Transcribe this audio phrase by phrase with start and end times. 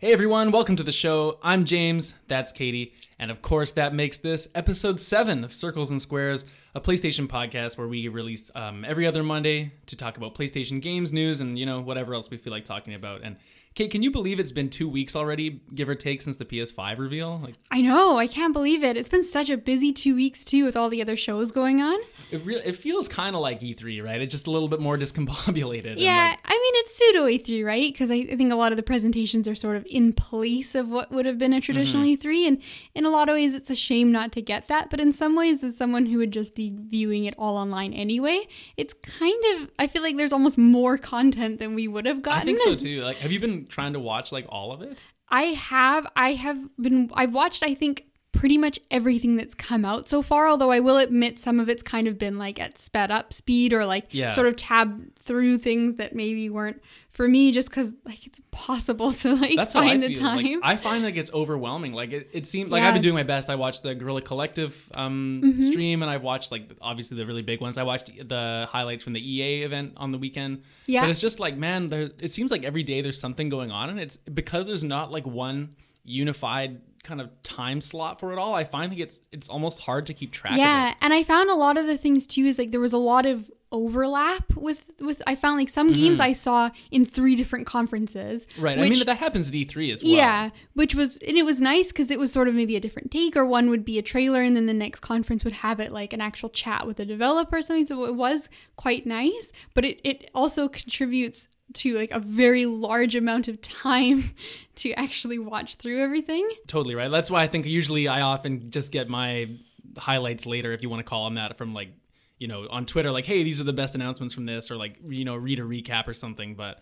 [0.00, 1.40] Hey everyone, welcome to the show.
[1.42, 6.00] I'm James, that's Katie, and of course, that makes this episode 7 of Circles and
[6.00, 10.80] Squares, a PlayStation podcast where we release um, every other Monday to talk about PlayStation
[10.80, 13.22] games, news, and you know, whatever else we feel like talking about.
[13.24, 13.38] And
[13.78, 16.98] Kate, can you believe it's been two weeks already, give or take, since the PS5
[16.98, 17.38] reveal?
[17.40, 18.96] Like, I know, I can't believe it.
[18.96, 21.96] It's been such a busy two weeks too with all the other shows going on.
[22.32, 24.20] it really it feels kind of like E3, right?
[24.20, 25.94] It's just a little bit more discombobulated.
[25.98, 27.92] Yeah, like, I mean it's pseudo E3, right?
[27.92, 30.88] Because I, I think a lot of the presentations are sort of in place of
[30.88, 32.28] what would have been a traditional Mm-hmm.
[32.28, 32.62] E3, and
[32.96, 34.90] in a lot of ways it's a shame not to get that.
[34.90, 38.48] But in some ways, as someone who would just be viewing it all online anyway,
[38.76, 42.42] it's kind of I feel like there's almost more content than we would have gotten.
[42.42, 43.02] I think so too.
[43.02, 45.06] Like, have you been trying to watch like all of it?
[45.28, 48.04] I have I have been I've watched I think
[48.38, 51.82] pretty much everything that's come out so far although I will admit some of it's
[51.82, 54.30] kind of been like at sped up speed or like Yeah.
[54.30, 59.10] sort of tab through things that maybe weren't for me just cuz like it's impossible
[59.22, 60.08] to like That's find feel.
[60.10, 60.36] the time.
[60.36, 61.92] Like, I find like it's overwhelming.
[61.92, 62.88] Like it, it seemed like Yeah.
[62.88, 63.50] I've been doing my best.
[63.50, 65.62] I watched the Guerrilla Collective um, Mm-hmm.
[65.62, 67.76] stream, and I've watched like obviously the really big ones.
[67.76, 70.62] I watched the highlights from the EA event on the weekend.
[70.86, 71.00] Yeah.
[71.02, 72.10] but it's just like man, there.
[72.20, 75.26] It seems like every day there's something going on, and it's because there's not like
[75.26, 78.54] one unified kind of time slot for it all.
[78.54, 81.54] I find like it's it's almost hard to keep track yeah, and I found a
[81.54, 85.20] lot of the things too is like there was a lot of overlap with with
[85.26, 88.46] I found like some games I saw in three different conferences.
[88.46, 88.62] Mm-hmm.
[88.62, 88.78] Right.
[88.78, 90.12] I which- mean that happens at E3 as well.
[90.12, 93.10] Yeah, which was and it was nice because it was sort of maybe a different
[93.10, 95.92] take, or one would be a trailer, and then the next conference would have it
[95.92, 97.86] like an actual chat with a developer or something.
[97.86, 103.14] So it was quite nice, but it it also contributes to like a very large
[103.14, 104.34] amount of time
[104.76, 106.48] to actually watch through everything.
[106.66, 107.10] Totally right.
[107.10, 109.48] That's why I think usually I often just get my
[109.96, 111.90] highlights later, if you want to call them that, from like,
[112.38, 114.96] you know, on Twitter, like, hey, these are the best announcements from this, or like,
[115.04, 116.54] you know, read a recap or something.
[116.54, 116.80] But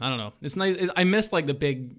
[0.00, 0.32] I don't know.
[0.42, 0.88] It's nice.
[0.96, 1.94] I miss like the big,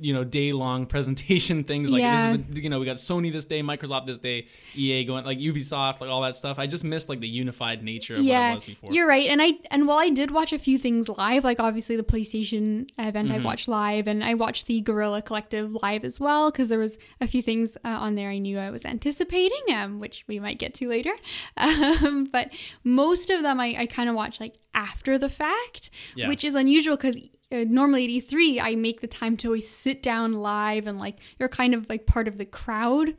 [0.00, 1.90] you know, day long presentation things.
[1.92, 2.32] Like, Yeah.
[2.32, 5.24] this is the, you know, we got Sony this day, Microsoft this day, EA going,
[5.24, 6.58] like Ubisoft, like all that stuff.
[6.58, 8.92] I just missed like the unified nature of what it yeah, was before.
[8.92, 9.28] you're right.
[9.28, 12.88] And I and while I did watch a few things live, like obviously the PlayStation
[12.98, 13.40] event Mm-hmm.
[13.40, 16.98] I watched live, and I watched the Guerrilla Collective live as well because there was
[17.20, 20.58] a few things uh, on there I knew I was anticipating, um, which we might
[20.58, 21.12] get to later.
[21.56, 22.50] Um, but
[22.82, 26.28] most of them I, I kind of watch like after the fact, Yeah.
[26.28, 27.16] which is unusual because.
[27.54, 31.18] Uh, normally at E3, I make the time to always sit down live and like
[31.38, 33.14] you're kind of like part of the crowd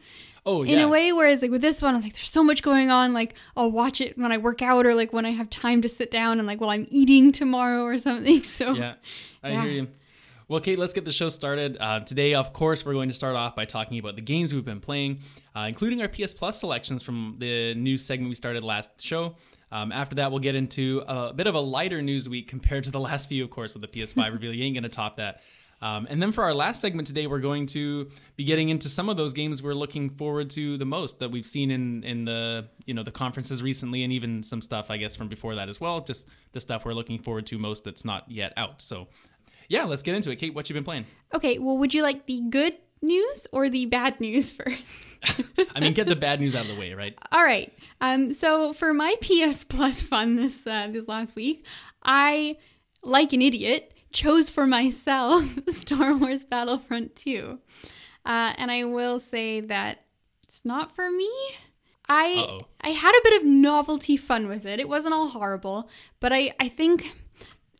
[0.45, 2.61] oh, in a way whereas like with this one i was like there's so much
[2.61, 5.49] going on like i'll watch it when i work out or like when i have
[5.49, 8.95] time to sit down and like while i'm eating tomorrow or something so Yeah,
[9.43, 9.63] I Yeah.
[9.63, 9.87] hear you.
[10.47, 11.75] Well, Kate, let's get the show started.
[11.79, 14.63] Uh, today, of course, we're going to start off by talking about the games we've
[14.63, 15.21] been playing,
[15.55, 19.35] uh, including our PS Plus selections from the new segment we started last show.
[19.71, 22.91] Um, after that, we'll get into a bit of a lighter news week compared to
[22.91, 24.53] the last few, of course, with the PS5 reveal.
[24.53, 25.41] You ain't going to top that.
[25.81, 29.09] Um, and then for our last segment today, we're going to be getting into some
[29.09, 32.69] of those games we're looking forward to the most that we've seen in in the
[32.85, 35.81] you know the conferences recently, and even some stuff I guess from before that as
[35.81, 35.99] well.
[35.99, 38.81] Just the stuff we're looking forward to most that's not yet out.
[38.81, 39.07] So
[39.67, 40.37] yeah, let's get into it.
[40.37, 41.05] Kate, what you been playing?
[41.33, 45.05] okay well would you like the good news or the bad news first
[45.75, 47.17] I mean, get the bad news out of the way, right?
[47.31, 51.65] all right um so for my ps plus fun this uh, this last week
[52.03, 52.57] i
[53.03, 57.59] like an idiot chose for myself star wars battlefront 2
[58.25, 60.05] uh, and i will say that
[60.43, 61.29] it's not for me
[62.07, 62.61] I Uh-oh.
[62.81, 64.79] I had a bit of novelty fun with it.
[64.79, 65.89] It wasn't all horrible,
[66.19, 67.15] but I I think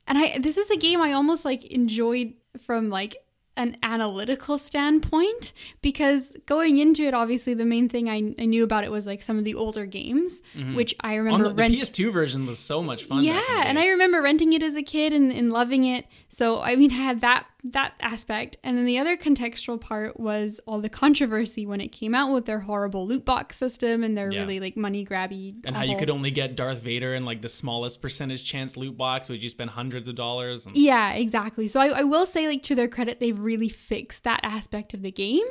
[0.08, 3.16] and I this is a game I almost like enjoyed from like
[3.58, 8.84] an analytical standpoint because going into it obviously the main thing I, I knew about
[8.84, 10.76] it was like some of the older games mm-hmm.
[10.76, 13.24] which I remember the, the rent- PS2 version was so much fun.
[13.24, 16.06] yeah, and I remember renting it as a kid and, and loving it.
[16.30, 20.60] So I mean, I had that that aspect, and then the other contextual part was
[20.68, 24.32] all the controversy when it came out with their horrible loot box system and their
[24.32, 24.42] Yeah.
[24.42, 25.56] really like money grabby.
[25.66, 28.96] and how you could only get Darth Vader in like the smallest percentage chance loot
[28.98, 30.66] box, which you spend hundreds of dollars.
[30.66, 31.68] And, Yeah, exactly.
[31.68, 35.02] So I, I will say, like to their credit, they've really fixed that aspect of
[35.02, 35.46] the game.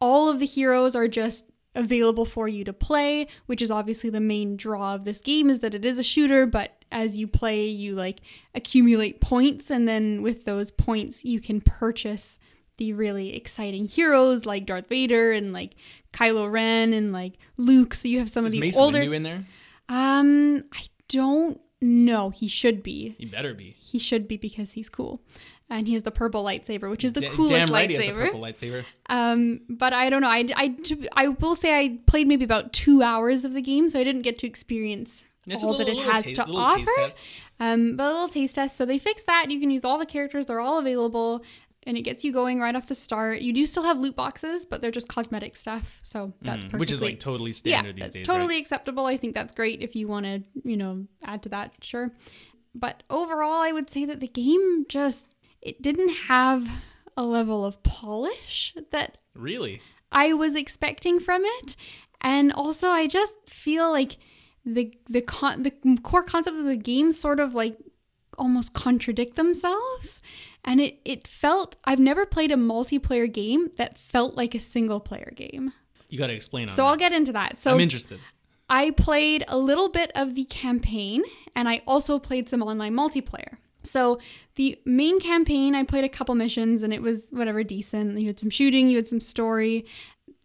[0.00, 1.44] All of the heroes are just
[1.74, 5.60] available for you to play, which is obviously the main draw of this game is
[5.60, 8.20] that it is a shooter, but as you play, you like
[8.54, 12.38] accumulate points, and then with those points, you can purchase
[12.76, 15.74] the really exciting heroes like Darth Vader and like
[16.12, 17.92] Kylo Ren and like Luke.
[17.94, 19.00] So you have some Is of the Mace older.
[19.00, 19.44] Windu in there?
[19.88, 22.30] um, I don't know.
[22.30, 23.14] He should be.
[23.18, 23.76] He better be.
[23.80, 25.20] He should be because he's cool.
[25.70, 28.06] And he has the purple lightsaber, which is the Da- coolest damn right he has
[28.06, 28.24] the lightsaber.
[28.24, 28.84] purple lightsaber.
[29.10, 30.28] Um, but I don't know.
[30.28, 30.76] I, I,
[31.14, 34.22] I will say I played maybe about two hours of the game, so I didn't
[34.22, 35.24] get to experience
[35.54, 37.08] It's all little, that it little has taste, to offer.
[37.60, 38.76] Um, but a little taste test.
[38.76, 39.50] So they fixed that.
[39.50, 40.46] You can use all the characters.
[40.46, 41.42] They're all available.
[41.84, 43.40] and it gets you going right off the start.
[43.40, 46.90] You do still have loot boxes, but they're just cosmetic stuff, so that's Mm, Which
[46.92, 48.26] is like totally yeah, standard these that's days.
[48.26, 48.60] totally right?
[48.60, 49.06] acceptable.
[49.06, 52.12] I think that's great if you want to, you know, add to that, sure.
[52.74, 55.26] But overall, I would say that the game just
[55.62, 56.82] it didn't have
[57.16, 59.80] a level of polish that Really?
[60.12, 61.74] I was expecting from it.
[62.20, 64.18] And also I just feel like
[64.64, 67.76] the the con- the core concepts of the game sort of like
[68.36, 70.20] almost contradict themselves.
[70.64, 75.00] And it it felt I've never played a multiplayer game that felt like a single
[75.00, 75.72] player game.
[76.08, 76.88] You got to explain on So that.
[76.88, 77.58] I'll get into that.
[77.58, 78.20] So I'm interested.
[78.70, 81.22] I played a little bit of the campaign
[81.56, 83.56] and I also played some online multiplayer.
[83.82, 84.18] So
[84.56, 88.18] the main campaign, I played a couple missions and it was whatever decent.
[88.18, 89.86] You had some shooting, you had some story.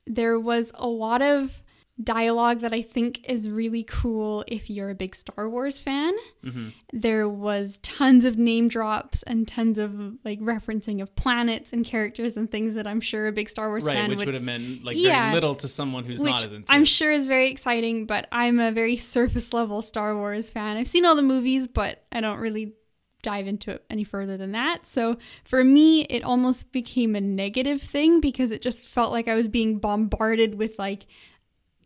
[0.05, 1.62] There was a lot of
[2.01, 6.13] dialogue that I think is really cool if you're a big Star Wars fan.
[6.43, 6.69] Mm-hmm.
[6.91, 12.35] There was tons of name drops and tons of like referencing of planets and characters
[12.35, 14.43] and things that I'm sure a big Star Wars Right, fan which would would have
[14.43, 15.23] meant like Yeah.
[15.25, 18.59] very little to someone who's not as into I'm sure is very exciting, but I'm
[18.59, 20.77] a very surface level Star Wars fan.
[20.77, 22.73] I've seen all the movies, but I don't really
[23.21, 24.85] dive into it any further than that.
[24.85, 29.35] So for me, it almost became a negative thing because it just felt like I
[29.35, 31.05] was being bombarded with like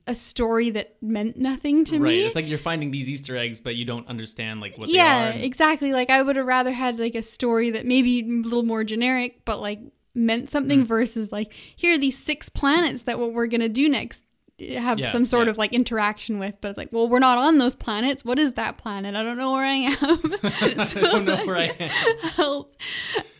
[0.07, 2.00] a story that meant nothing to me.
[2.00, 2.09] right.
[2.12, 2.24] me.
[2.24, 5.27] It's like you're finding these Easter eggs, but you don't understand like what they yeah,
[5.27, 5.92] and- exactly.
[5.94, 9.44] Like I would have rather had like a story that maybe a little more generic,
[9.45, 9.80] but like
[10.15, 10.86] meant something mm.
[10.86, 14.24] versus like here are these six planets that what we're gonna do next
[14.59, 15.51] eh, have Yeah, some sort yeah.
[15.51, 16.60] of like interaction with.
[16.62, 18.25] But it's like, well, we're not on those planets.
[18.25, 19.15] What is that planet?
[19.15, 19.94] I don't know where I am.
[20.01, 21.89] I don't know where I am.
[22.31, 22.75] help.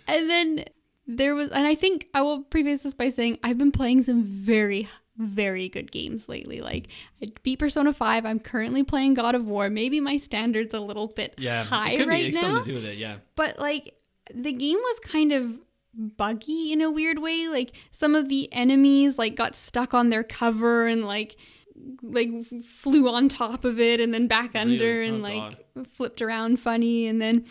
[0.08, 0.66] And then
[1.08, 4.24] there was, and I think I will preface this by saying I've been playing some
[4.24, 4.88] very,
[5.18, 6.62] very good games lately.
[6.62, 6.88] Like
[7.24, 8.26] I beat Persona 5.
[8.26, 9.70] I'm currently playing God of War.
[9.70, 12.42] Maybe my standards a little bit Yeah, high right be now.
[12.42, 12.98] something to do with it.
[12.98, 13.96] Yeah, But like
[14.34, 15.60] the game was kind of
[15.94, 17.48] buggy in a weird way.
[17.48, 21.36] Like some of the enemies like got stuck on their cover and like
[22.02, 22.30] like
[22.64, 25.08] flew on top of it and then back under Really?
[25.08, 25.28] and Oh,
[25.76, 27.46] like flipped around funny and then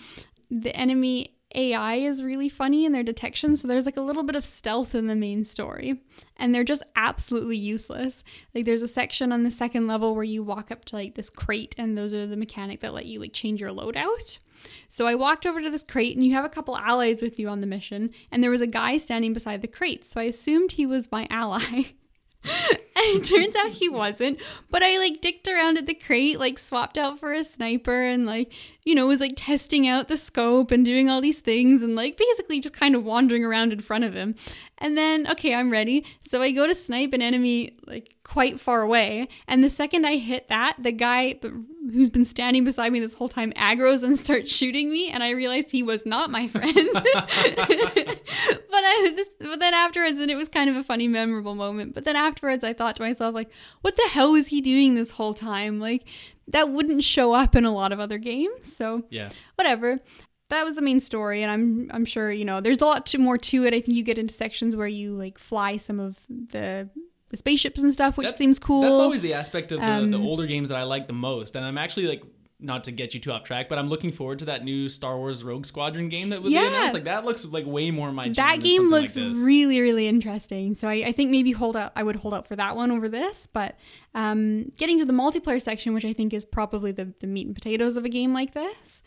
[0.51, 4.37] the enemy AI is really funny in their detection so there's like a little bit
[4.37, 6.01] of stealth in the main story
[6.37, 8.23] and they're just absolutely useless
[8.55, 11.31] like there's a section on the second level where you walk up to like this
[11.31, 14.39] crate and those are the mechanic that let you like change your loadout
[14.89, 17.49] so I walked over to this crate, and you have a couple allies with you
[17.49, 20.05] on the mission, and there was a guy standing beside the crate.
[20.05, 21.95] So I assumed he was my ally.
[22.71, 24.41] and it turns out he wasn't.
[24.71, 28.27] But I like dicked around at the crate, like swapped out for a sniper, and
[28.27, 28.53] like,
[28.85, 32.17] you know, was like testing out the scope and doing all these things, and like
[32.17, 34.35] basically just kind of wandering around in front of him.
[34.79, 36.05] And then, okay, I'm ready.
[36.23, 39.29] So I go to snipe an enemy like quite far away.
[39.49, 41.39] And the second I hit that, the guy
[41.93, 45.09] who's been standing beside me this whole time aggroes and starts shooting me.
[45.11, 46.75] And I realized he was not my friend.
[46.93, 47.05] but
[48.85, 51.95] I, this, but then afterwards, and it was kind of a funny, memorable moment.
[51.95, 53.51] But then afterwards, I thought to myself, like,
[53.81, 55.81] what the hell was he doing this whole time?
[55.81, 56.07] Like,
[56.49, 58.75] that wouldn't show up in a lot of other games.
[58.75, 59.31] So yeah.
[59.57, 60.01] whatever.
[60.49, 63.19] That was the main story, and I'm I'm sure you know there's a lot to,
[63.19, 63.75] more to it.
[63.75, 66.89] I think you get into sections where you like fly some of the
[67.37, 68.83] the spaceships and stuff, which That's- seems cool.
[68.83, 71.57] That's always the aspect of the, Um, the older games that I like the most,
[71.57, 72.23] and I'm actually like.
[72.59, 75.19] Not to get you too off track, but I'm looking forward to that new Star
[75.19, 76.67] Wars Rogue Squadron game that was Yeah.
[76.67, 76.95] announced.
[76.95, 79.37] Like that looks like way more my that game like looks this.
[79.37, 80.75] really really interesting.
[80.75, 81.93] So I, I think maybe hold out.
[81.95, 83.47] I would hold out for that one over this.
[83.53, 83.77] But
[84.15, 87.55] um, getting to the multiplayer section, which I think is probably the the meat and
[87.55, 89.03] potatoes of a game like this.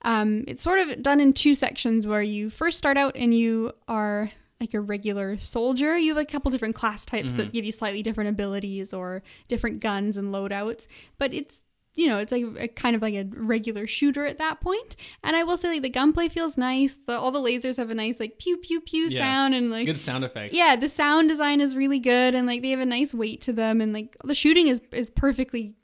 [0.00, 3.72] Um, it's sort of done in two sections where you first start out and you
[3.86, 4.30] are
[4.64, 5.96] like a regular soldier.
[5.96, 7.36] You have a couple different class types Mm-hmm.
[7.38, 10.86] that give you slightly different abilities or different guns and loadouts,
[11.18, 11.62] but it's
[11.96, 14.96] you know, it's like a, kind of like a regular shooter at that point.
[15.22, 16.98] And I will say, like the gunplay feels nice.
[17.06, 19.20] The, all the lasers have a nice like pew pew pew Yeah.
[19.20, 20.54] sound, and like Good sound effects.
[20.56, 23.52] yeah, the sound design is really good, and like they have a nice weight to
[23.52, 25.76] them, and like the shooting is is perfectly,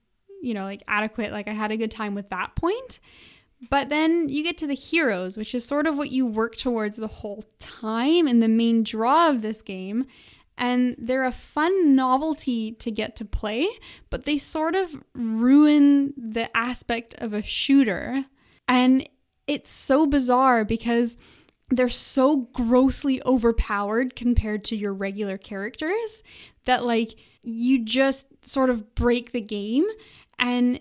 [0.42, 1.30] you know, like adequate.
[1.30, 2.98] Like I had a good time with that point.
[3.68, 6.96] But then you get to the heroes, which is sort of what you work towards
[6.96, 10.06] the whole time and the main draw of this game.
[10.56, 13.66] And they're a fun novelty to get to play,
[14.08, 18.26] but they sort of ruin the aspect of a shooter.
[18.68, 19.08] And
[19.46, 21.16] it's so bizarre because
[21.70, 26.22] they're so grossly overpowered compared to your regular characters
[26.64, 29.86] that like you just sort of break the game
[30.38, 30.80] and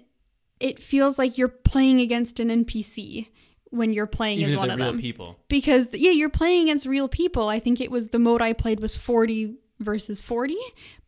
[0.59, 3.27] it feels like you're playing against an NPC
[3.71, 4.99] when you're playing even as one of real them.
[4.99, 5.39] people.
[5.47, 7.47] because yeah you're playing against real people.
[7.47, 10.57] I think it was the mode i played was 40 versus 40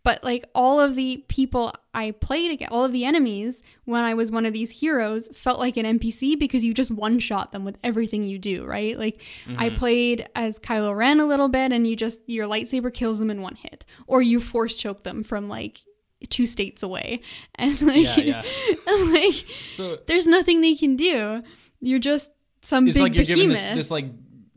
[0.04, 4.14] but like all of the people I played against, all of the enemies when I
[4.14, 7.64] was one of these heroes felt like an NPC because you just one shot them
[7.64, 8.98] with everything you do, right?
[8.98, 9.22] Like
[9.58, 9.76] I mm-hmm.
[9.76, 13.42] played as Kylo Ren a little bit and you just, your lightsaber kills them in
[13.42, 15.82] one hit, or you force choke them from like
[16.30, 17.22] two states away.
[17.56, 18.42] And like, Yeah, yeah.
[19.12, 19.34] like
[19.70, 21.44] So there's nothing they can do.
[21.80, 23.64] You're just some it's big like you're given behemoth.
[23.64, 24.06] this, this like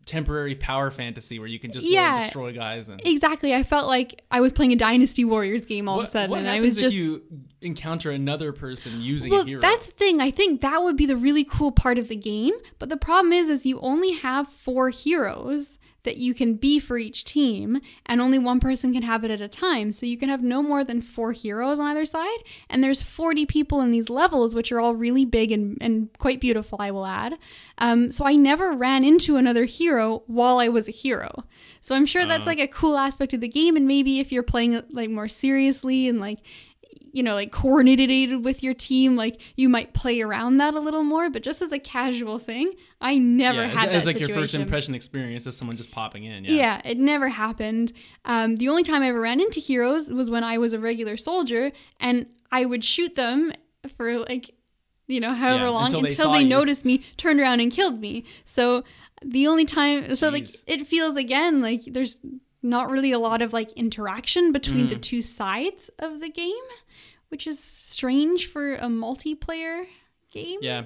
[0.06, 2.14] temporary power fantasy where you can just Yeah.
[2.16, 3.54] like, destroy guys and exactly.
[3.54, 6.40] I felt like I was playing a Dynasty Warriors game all of a sudden, what
[6.40, 7.22] and happens I was just if you
[7.62, 9.58] encounter another person using well a hero?
[9.58, 12.52] that's the thing i think that would be the really cool part of the game
[12.78, 16.96] but the problem is is you only have four heroes that you can be for
[16.96, 19.92] each team and only one person can have it at a time.
[19.92, 22.38] So you can have no more than four heroes on either side
[22.70, 26.40] and there's 40 people in these levels which are all really big and, and quite
[26.40, 27.36] beautiful i will add.
[27.78, 31.44] Um, so i never ran into another hero while i was a hero.
[31.80, 34.42] So i'm sure that's like a cool aspect of the game and maybe if you're
[34.42, 36.38] playing it like more seriously and like
[37.14, 41.04] you know, like coordinated with your team, like you might play around that a little
[41.04, 41.30] more.
[41.30, 44.34] But just as a casual thing, I never yeah, had as, that as like situation.
[44.34, 46.44] your first impression experience as someone just popping in.
[46.44, 46.52] Yeah.
[46.52, 47.92] Yeah, it never happened.
[48.24, 51.16] Um, the only time I ever ran into heroes was when I was a regular
[51.16, 53.52] soldier, and I would shoot them
[53.96, 54.50] for like,
[55.06, 56.48] you know, however Yeah, long until until they they, saw you.
[56.48, 58.24] noticed me, turned around and killed me.
[58.44, 58.82] So
[59.24, 62.18] the only time, so like it feels again like there's
[62.64, 64.88] not really a lot of like interaction between Mm.
[64.88, 66.64] the two sides of the game,
[67.28, 69.84] which is strange for a multiplayer
[70.32, 70.58] game.
[70.62, 70.84] Yeah.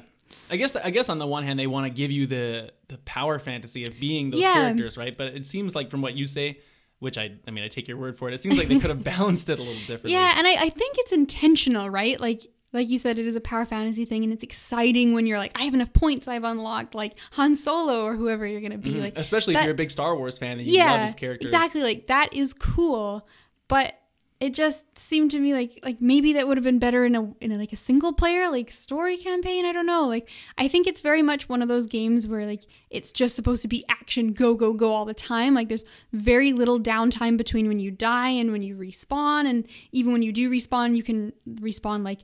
[0.51, 2.99] I guess I guess on the one hand they want to give you the the
[2.99, 4.53] power fantasy of being those Yeah.
[4.55, 5.17] characters, right?
[5.17, 6.59] But it seems like from what you say,
[6.99, 8.91] which I I mean I take your word for it, it seems like they could
[8.91, 10.13] have balanced it a little differently.
[10.13, 12.21] Yeah, and I, I think it's intentional, right?
[12.21, 15.39] Like like you said, it is a power fantasy thing, and it's exciting when you're
[15.39, 18.93] like, I have enough points I've unlocked, like Han Solo or whoever you're gonna be.
[18.93, 19.01] Mm-hmm.
[19.03, 21.15] Like, Especially that- if you're a big Star Wars fan and you love yeah, these
[21.15, 21.51] characters.
[21.51, 21.83] exactly.
[21.83, 23.27] Like that is cool,
[23.69, 23.95] but
[24.41, 27.35] it just seemed to me like like maybe that would have been better in a
[27.41, 29.65] in a, like a single player like story campaign.
[29.67, 30.07] I don't know.
[30.07, 33.63] Like I think it's very much one of those games where like it's just supposed
[33.63, 35.55] to be action, go go go all the time.
[35.55, 40.13] Like there's very little downtime between when you die and when you respawn, and even
[40.13, 42.21] when you do respawn, you can respawn like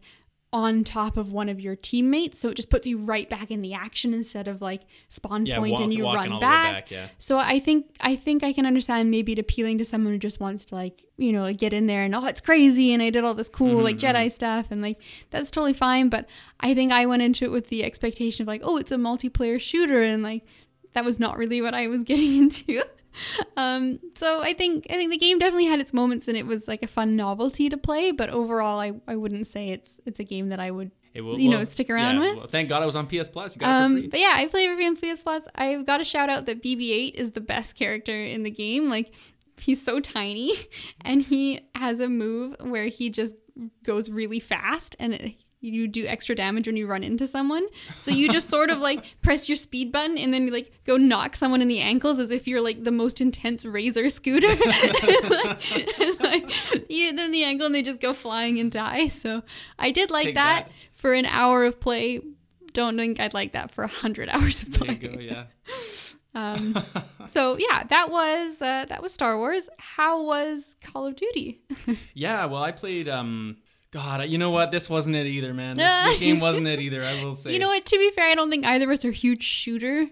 [0.54, 3.60] on top of one of your teammates so it just puts you right back in
[3.60, 6.52] the action instead of like spawn Yeah, point walk- and you run all the way
[6.52, 6.74] back.
[6.74, 7.08] back, yeah.
[7.18, 10.38] So I think I think I can understand maybe it appealing to someone who just
[10.38, 13.10] wants to like you know like get in there and oh it's crazy and I
[13.10, 16.08] did all this cool like Mm-hmm, Jedi stuff and like that's totally fine.
[16.08, 16.26] But
[16.60, 19.60] I think I went into it with the expectation of like oh it's a multiplayer
[19.60, 20.44] shooter and like
[20.92, 22.80] that was not really what I was getting into.
[23.56, 26.68] um, so I think I think the game definitely had its moments and it was
[26.68, 28.10] like a fun novelty to play.
[28.12, 31.38] But overall, I, I wouldn't say it's it's a game that I would It will-
[31.38, 32.36] you know well, stick around yeah, with.
[32.36, 33.54] well, thank God I was on PS Plus.
[33.56, 35.44] You got it for Um, but yeah, I play Review on PS Plus.
[35.54, 38.88] I've got to shout out that BB-8 is the best character in the game.
[38.88, 39.12] Like,
[39.60, 40.52] he's so tiny,
[41.00, 43.36] and he has a move where he just
[43.84, 47.66] goes really fast, and it, you do extra damage when you run into someone.
[47.96, 50.96] So you just sort of like press your speed button, and then you like go
[50.96, 54.48] knock someone in the ankles as if you're like the most intense razor scooter.
[54.48, 58.70] like, and, like, you hit them in the ankle, and they just go flying and
[58.70, 59.08] die.
[59.08, 59.42] So
[59.78, 60.70] I did like that that.
[60.92, 62.20] for an hour of play
[62.72, 64.98] don't think I'd like that for a hundred hours of there play.
[65.00, 65.20] you go.
[65.20, 65.44] Yeah.
[66.34, 66.74] Um,
[67.28, 69.68] so yeah, that was uh, that was Star Wars.
[69.78, 71.62] How was Call of Duty?
[72.12, 73.08] Yeah, well, I played.
[73.08, 73.56] um
[73.94, 74.70] God, you know what?
[74.72, 75.76] This wasn't it either, man.
[75.76, 77.02] This, this game wasn't it either.
[77.02, 77.52] I will say.
[77.52, 77.84] You know what?
[77.86, 80.08] To be fair, I don't think either of us are huge shooter.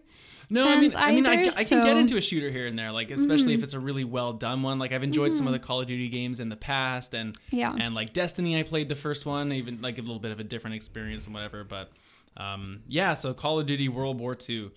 [0.49, 1.99] No, I mean, fans I mean, I, either, I can get Mm-hmm.
[2.01, 4.79] into a shooter here and there, like especially if it's a really well done one.
[4.79, 7.75] Like I've enjoyed some of the Call of Duty games in the past, and Yeah.
[7.79, 10.45] and like Destiny, I played the first one, even like a little bit of a
[10.45, 11.65] different experience and whatever.
[11.65, 11.91] But
[12.37, 14.71] um, yeah, so Call of Duty World War II.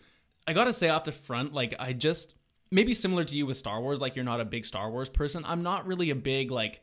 [0.48, 2.36] I gotta say off the front, like I just
[2.72, 5.44] maybe similar to you with Star Wars, like you're not a big Star Wars person.
[5.46, 6.82] I'm not really a big like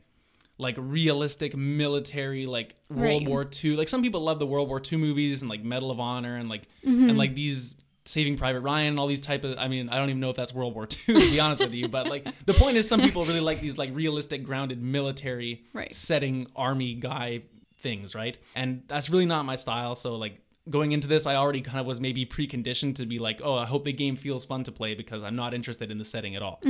[0.57, 3.27] like realistic military like World Right.
[3.27, 3.75] War II.
[3.75, 6.49] Like some people love the World War II movies and like Medal of Honor and
[6.49, 7.09] like Mm-hmm.
[7.09, 10.09] and like these Saving Private Ryan and all these type of I mean I don't
[10.09, 12.53] even know if that's World War II to be honest with you, but like the
[12.53, 15.91] point is some people really like these like realistic grounded military Right.
[15.91, 17.43] setting army guy
[17.77, 18.37] things, right?
[18.55, 19.95] And that's really not my style.
[19.95, 23.41] So like going into this, I already kind of was maybe preconditioned to be like,
[23.43, 26.05] oh, I hope the game feels fun to play because I'm not interested in the
[26.05, 26.61] setting at all.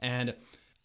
[0.00, 0.34] And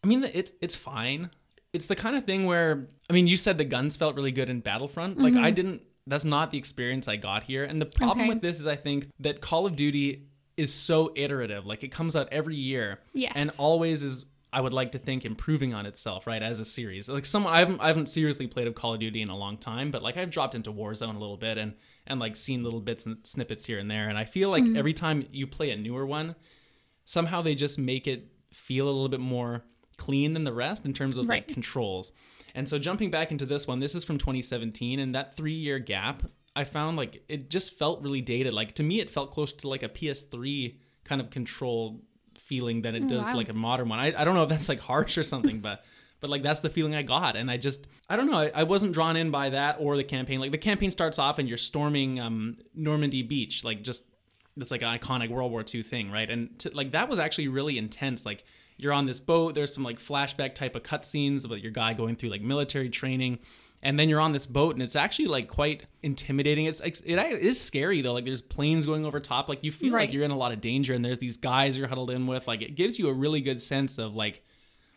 [0.04, 1.30] I mean, it's it's fine.
[1.76, 4.50] It's the kind of thing where I mean, you said the guns felt really good
[4.50, 5.20] in Battlefront.
[5.20, 5.44] Like mm-hmm.
[5.44, 5.82] I didn't.
[6.08, 7.64] That's not the experience I got here.
[7.64, 8.30] And the problem Okay.
[8.30, 11.66] with this is, I think that Call of Duty is so iterative.
[11.66, 13.34] Like it comes out every year, Yes.
[13.36, 14.26] and always is.
[14.54, 17.10] I would like to think improving on itself, right, as a series.
[17.10, 19.58] Like some, I haven't, I haven't seriously played a Call of Duty in a long
[19.58, 21.74] time, but like I've dropped into Warzone a little bit and
[22.08, 24.78] and like seen little bits and snippets here and there, and I feel like mm-hmm.
[24.78, 26.36] every time you play a newer one,
[27.04, 29.66] somehow they just make it feel a little bit more
[29.98, 32.12] clean than the rest in terms of like controls.
[32.54, 35.78] And so jumping back into this one, this is from 2017, and that three year
[35.80, 36.24] gap,
[36.56, 38.54] I found like it just felt really dated.
[38.54, 42.02] Like to me, it felt close to like a PS3 kind of control
[42.38, 43.36] feeling than it does wow.
[43.36, 44.00] like a modern one.
[44.00, 45.84] I, I don't know if that's like harsh or something, but
[46.22, 48.40] but like that's the feeling I got, and I just I don't know.
[48.40, 50.40] I, I wasn't drawn in by that or the campaign.
[50.40, 54.06] Like the campaign starts off and you're storming um, Normandy Beach, like just
[54.56, 56.30] that's like an iconic World War II thing, right?
[56.30, 58.26] And to, like that was actually really intense.
[58.26, 58.46] Like
[58.78, 59.56] you're on this boat.
[59.56, 63.40] There's some like flashback type of cutscenes about your guy going through like military training,
[63.82, 66.66] and then you're on this boat, and it's actually like quite intimidating.
[66.66, 68.14] It's it is scary though.
[68.14, 69.48] Like there's planes going over top.
[69.50, 70.02] Like you feel Right.
[70.02, 72.48] like you're in a lot of danger, and there's these guys you're huddled in with.
[72.48, 74.44] Like it gives you a really good sense of like,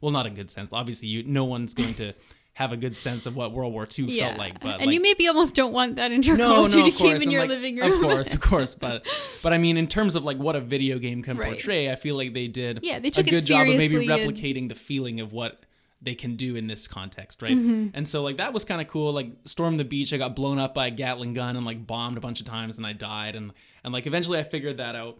[0.00, 0.70] well, not a good sense.
[0.72, 2.14] Obviously, you no one's going to
[2.58, 4.26] have a good sense of what World War II Yeah.
[4.28, 4.58] felt like.
[4.58, 6.78] But and like, you maybe almost don't want that in your no, Call of no,
[6.78, 7.12] Duty of course.
[7.12, 7.92] game in your like, living room.
[7.92, 8.74] Of course, of course.
[8.74, 9.06] But
[9.44, 11.52] but I mean, in terms of like what a video game can Right.
[11.52, 14.12] portray, I feel like they did Yeah, they took a good job of maybe seriously
[14.22, 15.64] and- replicating the feeling of what
[16.02, 17.56] they can do in this context, right?
[17.56, 17.88] Mm-hmm.
[17.94, 19.12] And so like that was kind of cool.
[19.12, 22.16] Like storm the beach, I got blown up by a Gatling gun and like bombed
[22.16, 23.52] a bunch of times, and I died, and
[23.84, 25.18] and like eventually I figured that out.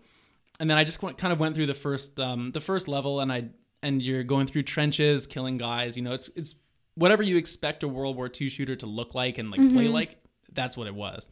[0.60, 3.20] And then I just went, kind of went through the first um, the first level,
[3.20, 5.96] and I and you're going through trenches, killing guys.
[5.96, 6.56] You know, it's it's
[6.98, 10.16] whatever you expect a World War II shooter to look like and like play like.
[10.52, 11.28] That's what it was.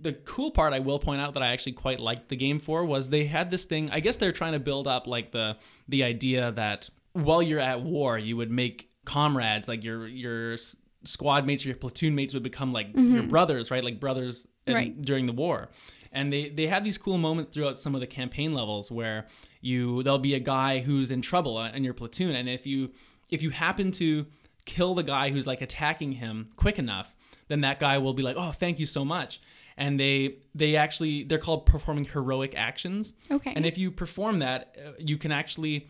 [0.00, 2.84] The cool part I will point out that I actually quite liked the game for
[2.84, 3.90] was they had this thing.
[3.90, 5.56] I guess they're trying to build up like the
[5.88, 10.56] the idea that while you're at war, you would make comrades like your your
[11.04, 13.82] squad mates or your platoon mates would become like your brothers, right?
[13.84, 15.02] Like brothers in- Right.
[15.02, 15.68] during the war.
[16.12, 19.26] And they they had these cool moments throughout some of the campaign levels where
[19.60, 22.90] you there'll be a guy who's in trouble uh, in your platoon and if you
[23.30, 24.26] if you happen to
[24.66, 27.14] kill the guy who's like attacking him quick enough,
[27.48, 29.40] then that guy will be like, "Oh, thank you so much."
[29.76, 33.14] And they they actually they're called performing heroic actions.
[33.30, 33.52] Okay.
[33.56, 35.88] And if you perform that, uh, you can actually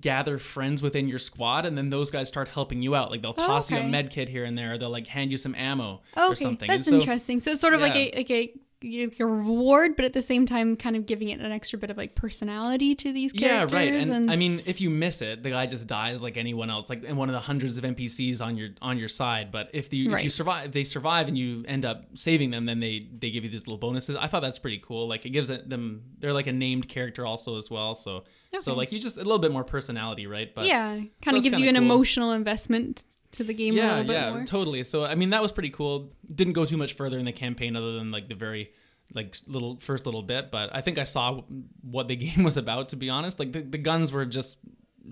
[0.00, 3.32] gather friends within your squad and then those guys start helping you out like they'll
[3.32, 6.02] toss you a med kit here and there or they'll like hand you some ammo
[6.16, 7.40] or something that's so- interesting.
[7.40, 7.86] So it's sort of Yeah.
[7.86, 8.52] like a like a
[8.82, 12.14] reward, but at the same time, kind of giving it an extra bit of like
[12.14, 13.72] personality to these characters.
[13.72, 13.92] Yeah, right.
[13.92, 16.90] And, and I mean, if you miss it, the guy just dies like anyone else,
[16.90, 19.50] like in one of the hundreds of NPCs on your on your side.
[19.50, 22.64] But if the if you survive, if they survive and you end up saving them,
[22.64, 24.16] then they they give you these little bonuses.
[24.16, 25.08] I thought that's pretty cool.
[25.08, 27.94] Like it gives them they're like a named character also as well.
[27.94, 28.24] So
[28.58, 30.54] so like you just a little bit more personality, right?
[30.54, 31.84] But yeah, kind that's of gives you an cool.
[31.84, 33.04] emotional investment
[33.36, 34.44] to the game a yeah, little bit yeah, more.
[34.44, 34.84] totally.
[34.84, 36.12] So I mean, that was pretty cool.
[36.34, 38.70] Didn't go too much further in the campaign other than like the very
[39.14, 41.42] like little first little bit, but I think I saw
[41.82, 42.88] what the game was about.
[42.90, 44.58] To be honest, like the, the guns were just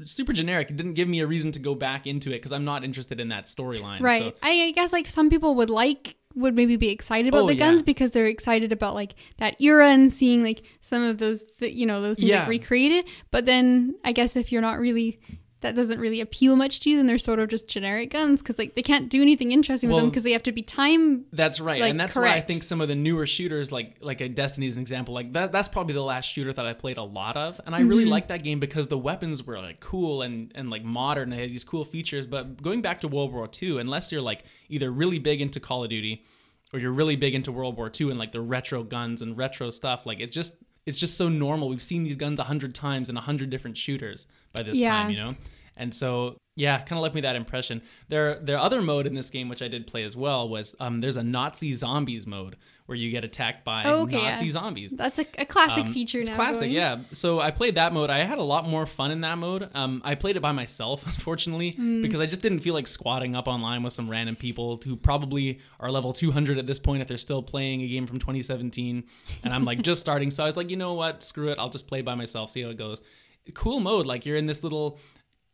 [0.04, 0.70] super generic.
[0.70, 3.20] It didn't give me a reason to go back into it because I'm not interested
[3.20, 4.00] in that storyline.
[4.00, 4.34] Right.
[4.34, 7.46] So, I, I guess like some people would like would maybe be excited about Oh,
[7.46, 7.60] the yeah.
[7.60, 11.72] guns because they're excited about like that era and seeing like some of those th-
[11.72, 12.40] you know those things Yeah.
[12.40, 13.04] like recreated.
[13.30, 15.20] But then I guess if you're not really
[15.64, 18.57] that doesn't really appeal much to you, then they're sort of just generic guns because
[18.59, 21.24] like they can't do anything interesting with them because they have to be time.
[21.33, 24.20] That's right, Like, and that's why I think some of the newer shooters, like like
[24.20, 25.50] a Destiny is an example, like that.
[25.50, 27.88] That's probably the last shooter that I played a lot of, and I Mm-hmm.
[27.88, 31.31] really liked that game because the weapons were like cool and and like modern.
[31.31, 32.27] They had these cool features.
[32.27, 35.83] But going back to World War II, unless you're like either really big into Call
[35.83, 36.24] of Duty,
[36.72, 39.70] or you're really big into World War II and like the retro guns and retro
[39.70, 41.70] stuff, like it just it's just so normal.
[41.70, 44.90] We've seen these guns a hundred times in a hundred different shooters by this Yeah.
[44.90, 45.35] time, you know.
[45.76, 47.82] And so, yeah, kind of left me that impression.
[48.08, 51.00] There, the other mode in this game, which I did play as well, was um,
[51.00, 52.56] there's a Nazi zombies mode
[52.87, 54.50] where you get attacked by Oh, okay, Nazi yeah.
[54.52, 54.92] zombies.
[54.96, 56.72] That's a, a classic Um, feature It's classic, going.
[56.72, 56.98] yeah.
[57.12, 58.10] So I played that mode.
[58.10, 59.70] I had a lot more fun in that mode.
[59.74, 62.02] Um, I played it by myself, unfortunately, Mm.
[62.02, 65.60] because I just didn't feel like squatting up online with some random people who probably
[65.80, 69.02] are level 200 at this point if they're still playing a game from 2017.
[69.42, 70.30] And I'm like just starting.
[70.30, 71.22] So I was like, you know what?
[71.22, 71.58] Screw it.
[71.58, 73.02] I'll just play by myself, see how it goes.
[73.54, 74.06] Cool mode.
[74.06, 74.98] Like you're in this little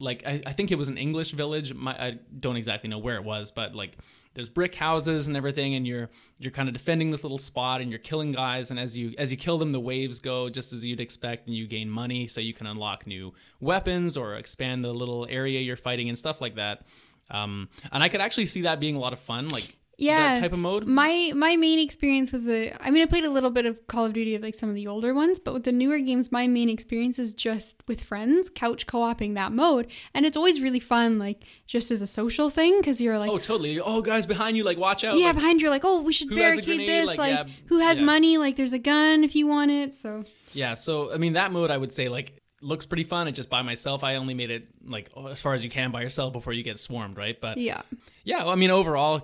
[0.00, 1.72] like I, I think it was an English village.
[1.74, 3.98] My, I don't exactly know where it was, but like
[4.34, 6.08] there's brick houses and everything, and you're
[6.38, 8.70] you're kind of defending this little spot, and you're killing guys.
[8.70, 11.54] And as you as you kill them, the waves go just as you'd expect, and
[11.54, 15.76] you gain money, so you can unlock new weapons or expand the little area you're
[15.76, 16.86] fighting and stuff like that.
[17.30, 20.34] Um, and I could actually see that being a lot of fun, like Yeah.
[20.34, 20.86] that type of mode.
[20.86, 24.06] My my main experience with the I mean I played a little bit of Call
[24.06, 26.46] of Duty of like some of the older ones, but with the newer games my
[26.46, 31.18] main experience is just with friends, couch co-oping that mode, and it's always really fun
[31.18, 33.78] like just as a social thing cuz you're like Oh, totally.
[33.78, 35.18] Oh, guys behind you, like watch out.
[35.18, 37.30] yeah, like, behind you're like, "Oh, we should who has a barricade this." Like, Like,
[37.34, 38.06] yeah, who has yeah.
[38.06, 38.38] money?
[38.38, 39.94] Like there's a gun if you want it.
[39.94, 40.22] So
[40.54, 43.28] Yeah, so I mean that mode I would say like looks pretty fun.
[43.28, 44.04] It just by myself.
[44.04, 46.78] I only made it like as far as you can by yourself before you get
[46.78, 47.40] swarmed, right?
[47.40, 47.82] But yeah.
[48.24, 49.22] yeah, well, I mean overall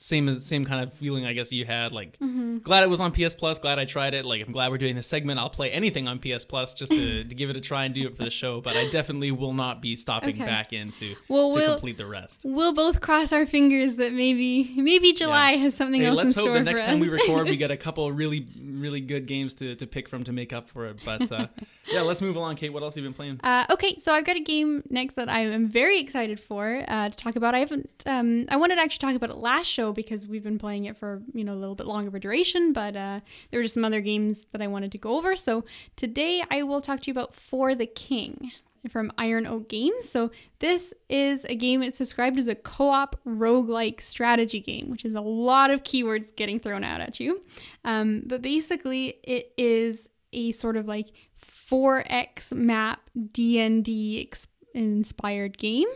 [0.00, 1.92] same as same kind of feeling I guess you had.
[1.92, 2.58] Like Mm-hmm.
[2.58, 3.58] glad it was on PS Plus.
[3.58, 4.24] Glad I tried it.
[4.24, 5.38] Like I'm glad we're doing this segment.
[5.38, 8.06] I'll play anything on PS Plus just to, to give it a try and do
[8.06, 8.60] it for the show.
[8.60, 10.44] But I definitely will not be stopping Okay.
[10.44, 12.42] back in to, Well, to we'll- complete the rest.
[12.44, 16.36] We'll both cross our fingers that maybe maybe July has something Hey, else in let's
[16.36, 19.26] store hope the next time we record, we get a couple of really, really good
[19.26, 21.00] games to, to pick from to make up for it.
[21.04, 21.46] But uh,
[21.92, 22.56] yeah, let's move along.
[22.56, 23.40] Kate, what else have you been playing?
[23.42, 27.08] Uh, okay, so I've got a game next that I am very excited for uh,
[27.08, 27.54] to talk about.
[27.54, 27.90] I haven't.
[28.06, 30.96] Um, I wanted to actually talk about it last show because we've been playing it
[30.96, 33.74] for you know a little bit longer of a duration, but uh, there were just
[33.74, 35.36] some other games that I wanted to go over.
[35.36, 35.64] So
[35.96, 38.52] today I will talk to you about For the King
[38.88, 40.08] from Iron Oak Games.
[40.08, 41.82] So this is a game.
[41.82, 46.58] It's described as a co-op roguelike strategy game, which is a lot of keywords getting
[46.58, 47.42] thrown out at you.
[47.84, 51.08] Um, but basically, it is a sort of like
[51.70, 55.88] 4x map D&D ex- inspired game.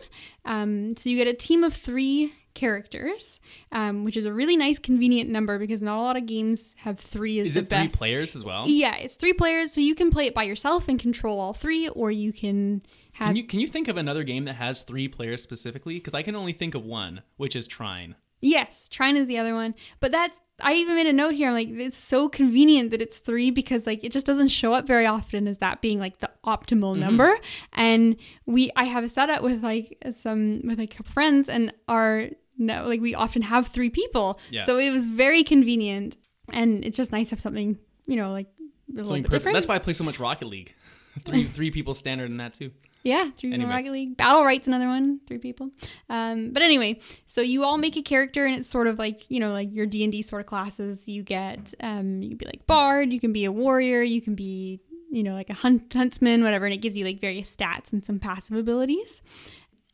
[0.43, 3.39] Um, so you get a team of three characters,
[3.71, 6.99] um, which is a really nice, convenient number because not a lot of games have
[6.99, 8.65] three as Is the it three players as well?
[8.67, 11.87] Yeah, it's three players, so you can play it by yourself and control all three,
[11.89, 12.81] or you can
[13.13, 13.27] have.
[13.27, 15.95] Can you can you think of another game that has three players specifically?
[15.95, 18.15] Because I can only think of one, which is Trine.
[18.41, 19.73] Yes, Trine is the other one.
[20.01, 21.47] But that's I even made a note here.
[21.47, 24.85] I'm like, it's so convenient that it's three because like it just doesn't show up
[24.85, 26.99] very often as that being like the optimal Mm-hmm.
[26.99, 27.37] number.
[27.73, 31.73] And we I have a setup with like some with like a couple friends and
[31.87, 34.39] our no like we often have three people.
[34.49, 34.65] Yeah.
[34.65, 36.17] So it was very convenient.
[36.51, 39.55] And it's just nice to have something, you know, like a little Something different.
[39.55, 40.73] That's why I play so much Rocket League.
[41.25, 42.71] three three people standard in that too.
[43.03, 43.69] Yeah, three Anyway.
[43.69, 44.17] Rocket League.
[44.17, 45.69] Battlerite's another one, three people.
[46.09, 49.39] Um, but anyway, so you all make a character, and it's sort of like you
[49.39, 51.07] know, like your D and D sort of classes.
[51.07, 54.33] You get, um, you can be like bard, you can be a warrior, you can
[54.33, 57.93] be, you know, like a hunt huntsman, whatever, and it gives you like various stats
[57.93, 59.21] and some passive abilities.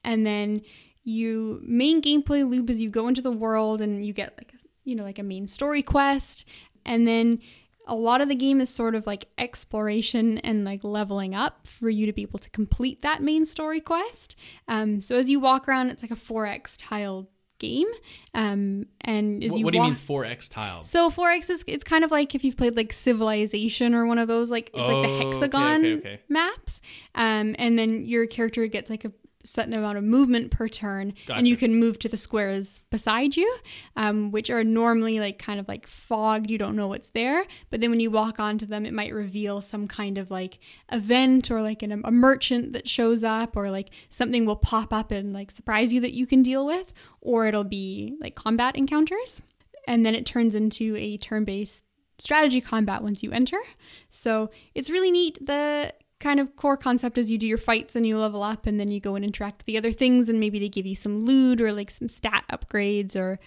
[0.05, 0.61] And then
[1.03, 4.95] you main gameplay loop is you go into the world and you get like you
[4.95, 6.45] know like a main story quest,
[6.85, 7.39] and then
[7.87, 11.89] a lot of the game is sort of like exploration and like leveling up for
[11.89, 14.35] you to be able to complete that main story quest.
[14.67, 17.87] Um, so as you walk around, it's like a 4x tiled game.
[18.33, 20.89] Um, and as What, you what do you mean four X tiles?
[20.89, 24.27] so 4x is it's kind of like if you've played like Civilization or one of
[24.27, 26.19] those like it's like Oh, the okay, hexagon okay, okay.
[26.29, 26.81] maps.
[27.15, 29.11] Um, and then your character gets like a
[29.43, 31.37] certain amount of movement per turn, Gotcha.
[31.37, 33.57] and you can move to the squares beside you,
[33.95, 36.49] um, which are normally like kind of like fogged.
[36.49, 39.61] You don't know what's there, but then when you walk onto them, it might reveal
[39.61, 40.59] some kind of like
[40.91, 45.11] event or like an, a merchant that shows up, or like something will pop up
[45.11, 49.41] and like surprise you that you can deal with, or it'll be like combat encounters,
[49.87, 51.83] and then it turns into a turn-based
[52.19, 53.57] strategy combat once you enter.
[54.11, 55.43] So it's really neat.
[55.43, 58.79] The kind of core concept is you do your fights and you level up and
[58.79, 61.25] then you go and interact with the other things and maybe they give you some
[61.25, 63.39] loot or like some stat upgrades or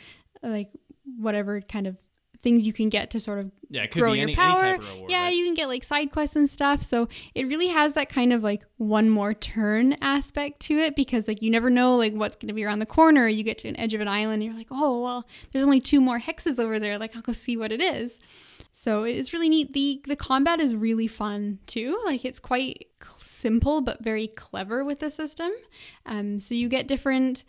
[0.42, 0.70] like
[1.16, 1.96] whatever kind of
[2.42, 4.62] things you can get to sort of yeah, it could grow be your any, power.
[4.62, 5.10] any reward.
[5.10, 5.34] yeah, right?
[5.34, 6.82] you can get like side quests and stuff.
[6.82, 11.26] So it really has that kind of like one more turn aspect to it because
[11.26, 13.26] like you never know like what's going to be around the corner.
[13.26, 15.80] You get to an edge of an island and you're like, oh, well, there's only
[15.80, 16.98] two more hexes over there.
[16.98, 18.20] Like I'll go see what it is.
[18.76, 19.72] So it's really neat.
[19.72, 21.98] The the combat is really fun too.
[22.04, 22.88] Like it's quite
[23.20, 25.52] simple but very clever with the system.
[26.04, 27.44] Um, so you get different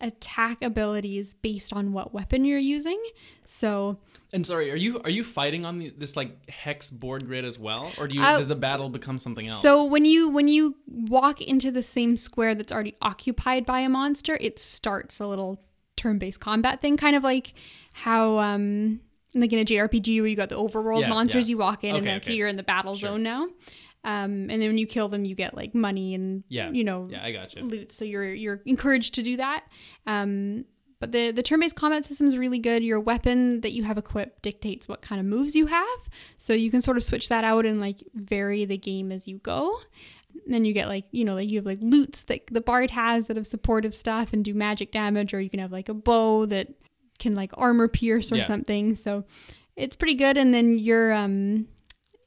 [0.00, 3.02] attack abilities based on what weapon you're using.
[3.44, 3.98] So
[4.32, 7.58] And sorry, are you are you fighting on the, this like hex board grid as
[7.58, 9.60] well, or do you Uh, does the battle become something else?
[9.60, 13.88] So when you when you walk into the same square that's already occupied by a
[13.88, 15.60] monster, it starts a little
[15.96, 17.52] turn-based combat thing, kind of like
[17.92, 19.00] how um
[19.34, 21.52] like in a JRPG where you got the overworld Yeah, monsters, yeah.
[21.52, 22.34] you walk in and Okay, like okay.
[22.34, 23.10] you're in the battle Sure.
[23.10, 23.46] zone now.
[24.04, 27.08] Um, and then when you kill them, you get like money and yeah, you know
[27.10, 27.62] yeah, I got you.
[27.62, 27.92] loot.
[27.92, 29.64] So you're you're encouraged to do that.
[30.06, 30.64] Um,
[31.00, 32.82] but the the turn-based combat system is really good.
[32.82, 36.70] Your weapon that you have equipped dictates what kind of moves you have, so you
[36.70, 39.76] can sort of switch that out and like vary the game as you go.
[40.44, 42.90] And then you get like you know like you have like lutes that the bard
[42.92, 45.94] has that have supportive stuff and do magic damage, or you can have like a
[45.94, 46.68] bow that
[47.18, 48.42] can like armor pierce or Yeah.
[48.44, 48.94] something.
[48.96, 49.24] So
[49.76, 50.36] it's pretty good.
[50.36, 51.68] And then your um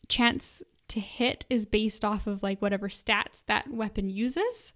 [0.08, 4.74] chance to hit is based off of like whatever stats that weapon uses.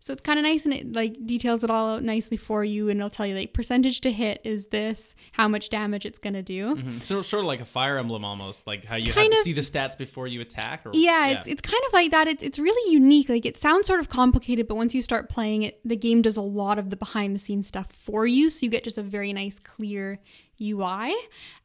[0.00, 2.88] So it's kind of nice and it like details it all out nicely for you
[2.88, 6.34] and it'll tell you like percentage to hit is this, how much damage it's going
[6.34, 6.76] to do.
[6.76, 7.02] Mhm.
[7.02, 9.52] So sort of like a fire emblem almost, like how you have kind to see
[9.52, 10.86] the stats before you attack.
[10.86, 12.28] Or, Yeah, it's it's kind of like that.
[12.28, 13.28] It's it's really unique.
[13.28, 16.36] Like it sounds sort of complicated, but once you start playing it, the game does
[16.36, 19.02] a lot of the behind the scenes stuff for you, so you get just a
[19.02, 20.20] very nice clear
[20.60, 21.12] UI.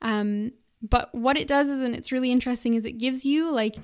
[0.01, 3.75] Um, but what it does is, and it's really interesting, is it gives you like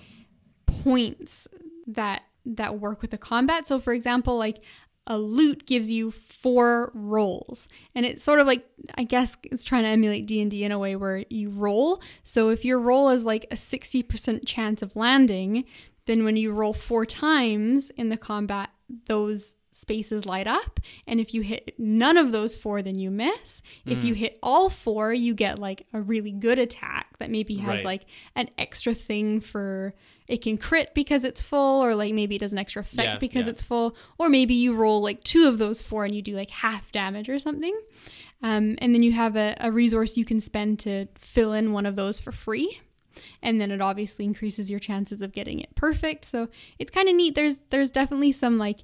[0.65, 1.47] points
[1.88, 3.67] that that work with the combat.
[3.67, 4.63] So for example, like
[5.08, 8.63] a lute gives you four rolls and it's sort of like
[8.95, 12.63] i guess it's trying to emulate d&d in a way where you roll so if
[12.63, 15.65] your roll is like a 60% chance of landing
[16.06, 18.69] then when you roll four times in the combat
[19.08, 23.62] those spaces light up and if you hit none of those four then you miss.
[23.86, 27.79] If you hit all four you get like a really good attack that maybe has
[27.79, 27.86] Right.
[27.86, 28.05] like
[28.36, 29.93] an extra thing for
[30.27, 33.17] it can crit because it's full or like maybe it does an extra effect Yeah,
[33.17, 33.51] because yeah.
[33.51, 36.49] it's full or maybe you roll like two of those four and you do like
[36.51, 37.75] half damage or something.
[38.41, 41.86] Um, and then you have a, a resource you can spend to fill in one
[41.86, 42.79] of those for free
[43.41, 46.23] and then it obviously increases your chances of getting it perfect.
[46.25, 47.36] So it's kind of neat.
[47.36, 48.79] There's there's definitely some like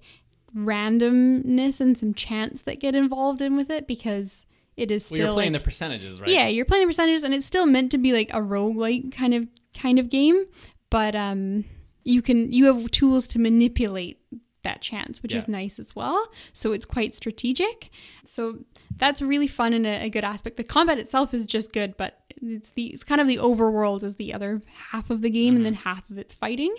[0.56, 4.46] randomness and some chance that get involved in with it because
[4.78, 6.30] it is Well, still you're playing like- the percentages, right?
[6.30, 9.34] yeah, you're playing the percentages, and it's still meant to be like a roguelike kind
[9.34, 10.46] of kind of game,
[10.89, 11.65] but um,
[12.04, 14.20] you can you have tools to manipulate
[14.63, 16.28] that chance, which is nice as well.
[16.52, 17.91] So it's quite strategic.
[18.26, 18.65] So
[18.98, 20.58] that's really fun and a, a good aspect.
[20.58, 24.15] The combat itself is just good, but it's the it's kind of the overworld is
[24.15, 26.76] the other half of the game, and then half of it's fighting.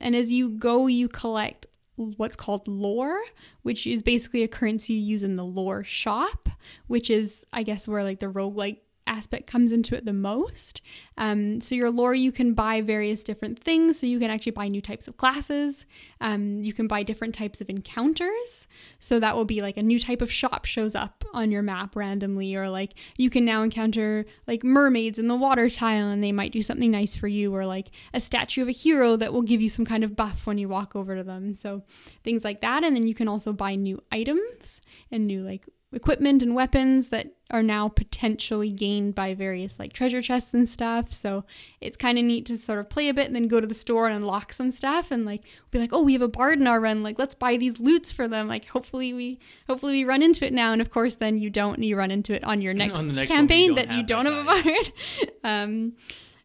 [0.00, 1.66] And as you go, you collect
[1.98, 3.20] what's called lore,
[3.62, 6.48] which is basically a currency you use in the lore shop,
[6.86, 10.80] which is, I guess, where like the roguelike aspect comes into it the most.
[11.16, 13.98] Um, so your lore, you can buy various different things.
[13.98, 15.86] So you can actually buy new types of classes.
[16.20, 18.66] Um, you can buy different types of encounters.
[19.00, 21.96] So that will be like a new type of shop shows up on your map
[21.96, 26.32] randomly, or like you can now encounter like mermaids in the water tile and they
[26.32, 29.42] might do something nice for you, or like a statue of a hero that will
[29.42, 31.54] give you some kind of buff when you walk over to them.
[31.54, 31.82] So
[32.22, 32.84] things like that.
[32.84, 37.28] And then you can also buy new items and new like equipment and weapons that
[37.50, 41.12] are now potentially gained by various like treasure chests and stuff.
[41.12, 41.44] So
[41.80, 43.74] it's kind of neat to sort of play a bit and then go to the
[43.74, 46.66] store and unlock some stuff and like be like, oh, we have a bard in
[46.66, 47.02] our run.
[47.02, 48.48] Like, let's buy these lutes for them.
[48.48, 50.72] Like, hopefully we hopefully we run into it now.
[50.72, 51.76] And of course, then you don't.
[51.76, 53.88] and You run into it on your next, On next one, but you campaign don't
[53.88, 55.30] that you don't that have a bard.
[55.44, 55.92] um,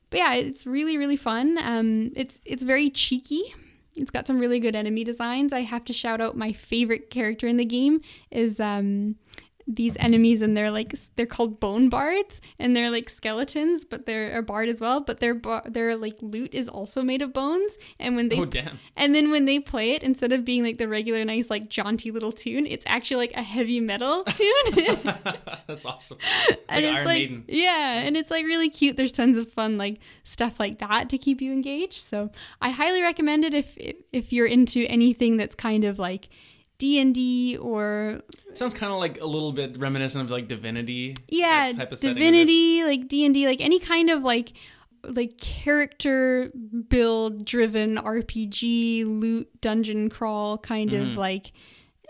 [0.09, 1.57] but yeah, it's really really fun.
[1.61, 3.53] Um, it's it's very cheeky.
[3.95, 5.53] It's got some really good enemy designs.
[5.53, 8.01] I have to shout out my favorite character in the game
[8.31, 9.17] is um
[9.65, 14.37] these enemies and they're like they're called bone bards and they're like skeletons but they're
[14.37, 17.77] a bard as well but their bar- their like lute is also made of bones
[17.99, 18.79] and when they Oh damn.
[18.97, 22.11] and then when they play it instead of being like the regular nice like jaunty
[22.11, 24.73] little tune it's actually like a heavy metal tune
[25.67, 26.17] That's awesome.
[26.49, 27.45] It's and like it's Iron like Maiden.
[27.47, 31.17] yeah and it's like really cute there's tons of fun like stuff like that to
[31.17, 35.55] keep you engaged so i highly recommend it if if, if you're into anything that's
[35.55, 36.29] kind of like
[36.77, 38.21] d&d or
[38.53, 41.15] Sounds kind of like a little bit reminiscent of like Divinity.
[41.29, 44.53] yeah that type of setting, divinity like d&d like any kind of like
[45.05, 46.51] like character
[46.87, 51.11] build driven rpg loot dungeon crawl kind Mm-hmm.
[51.11, 51.51] of like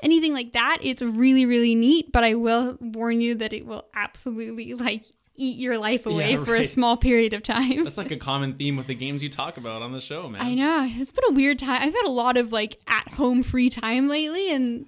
[0.01, 3.85] anything like that it's really really neat but i will warn you that it will
[3.95, 8.11] absolutely like eat your life away Yeah, for a small period of time That's like
[8.11, 10.41] a common theme with the games you talk about on the show, man.
[10.41, 13.41] i know it's been a weird time i've had a lot of like at home
[13.43, 14.85] free time lately and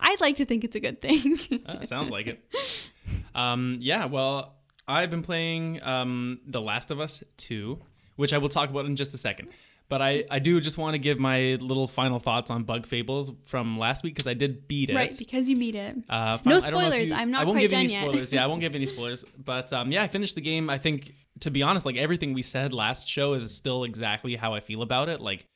[0.00, 2.88] i'd like to think it's a good thing Uh, sounds like it.
[3.34, 4.54] Um, yeah, well,
[4.88, 7.78] I've been playing um, The Last of Us 2,
[8.16, 9.48] which I will talk about in just a second.
[9.92, 13.30] But I, I do just want to give my little final thoughts on Bug Fables
[13.44, 14.94] from last week because I did beat it.
[14.96, 17.08] right because you beat it Uh, No fin- I don't know if spoilers.
[17.10, 18.02] you- I'm not I won't quite give any yet.
[18.04, 18.32] spoilers.
[18.32, 19.24] yeah, I won't give any spoilers.
[19.36, 20.70] But um, yeah, I finished the game.
[20.70, 24.54] I think, to be honest, like everything we said last show is still exactly how
[24.54, 25.20] I feel about it.
[25.20, 25.46] Like,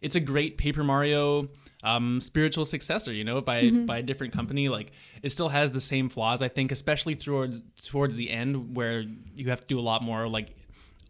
[0.00, 1.48] it's a great Paper Mario
[1.82, 3.86] um, spiritual successor, you know, by Mm-hmm.
[3.86, 4.68] by a different company.
[4.68, 4.92] Like,
[5.24, 9.50] it still has the same flaws, I think, especially towards towards the end where you
[9.50, 10.54] have to do a lot more like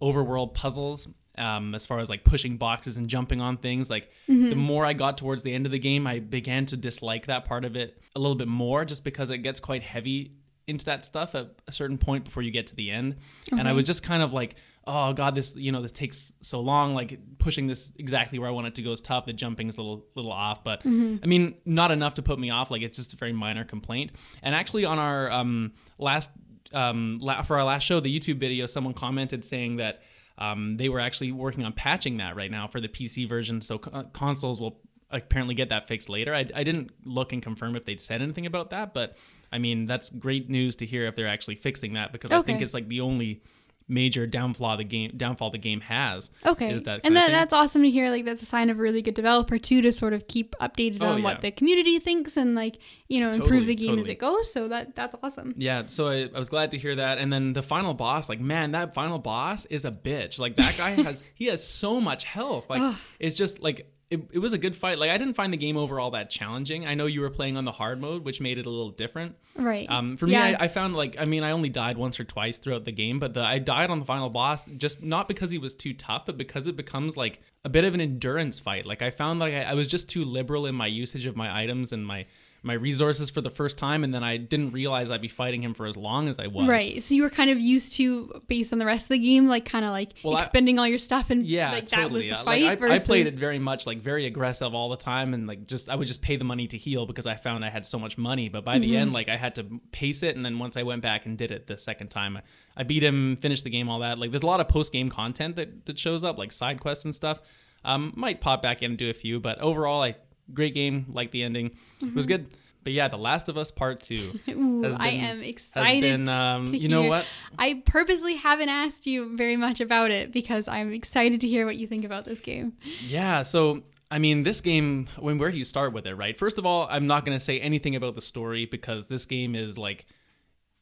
[0.00, 1.08] overworld puzzles.
[1.40, 4.10] Um, as far as like pushing boxes and jumping on things, like
[4.50, 7.44] the more I got towards the end of the game, I began to dislike that
[7.46, 10.32] part of it a little bit more, just because it gets quite heavy
[10.66, 13.16] into that stuff at a certain point before you get to the end.
[13.50, 14.54] And I was just kind of like,
[14.86, 16.94] oh god, this you know this takes so long.
[16.94, 19.24] Like pushing this exactly where I want it to go is tough.
[19.26, 22.50] The jumping is a little little off, but I mean not enough to put me
[22.50, 22.70] off.
[22.70, 24.12] Like it's just a very minor complaint.
[24.42, 26.30] And actually on our um, last
[26.72, 30.02] um, la- for our last show, the YouTube video, someone commented saying that
[30.40, 33.78] um, they were actually working on patching that right now for the PC version, so
[33.78, 36.34] co- consoles will apparently get that fixed later.
[36.34, 39.18] I, I didn't look and confirm if they'd said anything about that, but
[39.52, 42.62] I mean that's great news to hear if they're actually fixing that because I think
[42.62, 43.42] it's like the only
[43.90, 46.30] major downfall the game downfall the game has.
[46.46, 46.70] Okay.
[46.72, 48.10] is that and that, that's awesome to hear.
[48.10, 50.98] Like that's a sign of a really good developer too to sort of keep updated
[51.02, 51.24] Oh, on yeah.
[51.24, 54.52] what the community thinks and like you know improve Totally, the game as it goes.
[54.52, 55.54] So that that's awesome.
[55.56, 57.18] Yeah, so I, I was glad to hear that.
[57.18, 60.38] And then the final boss, like man, that final boss is a bitch.
[60.38, 62.70] Like that guy has he has so much health.
[62.70, 64.98] Like it's just like it, it was a good fight.
[64.98, 66.86] Like I didn't find the game overall that challenging.
[66.86, 69.36] I know you were playing on the hard mode, which made it a little different.
[69.54, 69.88] Right.
[69.88, 70.56] Um, for me, Yeah.
[70.58, 73.20] I, I found like I mean I only died once or twice throughout the game,
[73.20, 76.26] but the, I died on the final boss just not because he was too tough,
[76.26, 78.84] but because it becomes like a bit of an endurance fight.
[78.84, 81.62] Like I found like I, I was just too liberal in my usage of my
[81.62, 82.26] items and my
[82.62, 85.72] my resources for the first time, and then I didn't realize I'd be fighting him
[85.72, 86.68] for as long as I was.
[86.68, 87.02] Right.
[87.02, 89.64] So you were kind of used to, based on the rest of the game, like
[89.64, 92.08] kind of like Well, I- expending all your stuff and Yeah, like totally.
[92.08, 94.74] that was the fight Like, I, versus I played it very much like very aggressive
[94.74, 97.26] all the time, and like just I would just pay the money to heal because
[97.26, 98.48] I found I had so much money.
[98.50, 98.96] But by the Mm-hmm.
[98.96, 101.50] end, like I had to pace it, and then once I went back and did
[101.50, 102.42] it the second time, I,
[102.76, 104.18] I beat him, finished the game, all that.
[104.18, 107.04] Like there's a lot of post game content that that shows up, like side quests
[107.06, 107.40] and stuff.
[107.84, 110.18] Um, might pop back in and do a few, but overall, like
[110.54, 111.06] great game.
[111.12, 112.46] Like the ending, it was good.
[112.82, 114.30] But yeah, The Last of Us Part Two.
[114.30, 114.50] Mm-hmm.
[114.58, 116.00] Ooh, has I been- am excited.
[116.00, 117.30] been, um, you know what?
[117.58, 121.76] I purposely haven't asked you very much about it because I'm excited to hear what
[121.76, 122.72] you think about this game.
[123.06, 126.36] Yeah, so I mean, this game, when where do you start with it, right?
[126.36, 129.54] First of all, I'm not going to say anything about the story because this game
[129.54, 130.06] is like,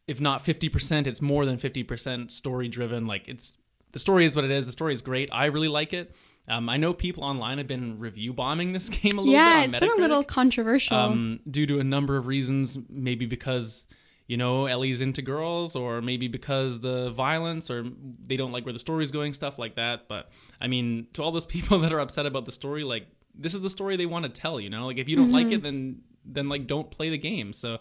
[0.07, 3.07] if not 50%, it's more than 50% story driven.
[3.07, 3.59] Like, it's
[3.92, 4.66] the story is what it is.
[4.66, 5.28] The story is great.
[5.33, 6.14] I really like it.
[6.48, 9.66] Um, I know people online have been review bombing this game a little Yeah, bit
[9.66, 10.96] it's on been a little controversial.
[10.96, 12.78] um, due to a number of reasons.
[12.88, 13.87] Maybe because
[14.26, 17.84] you know Ellie's into girls, or maybe because the violence, or
[18.26, 20.08] they don't like where the story's going, stuff like that.
[20.08, 20.30] But
[20.61, 23.61] I mean, to all those people that are upset about the story, like this is
[23.61, 24.61] the story they want to tell.
[24.61, 27.52] You know, like if you don't like it, then then like don't play the game.
[27.52, 27.78] So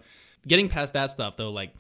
[0.48, 1.74] getting past that stuff though, like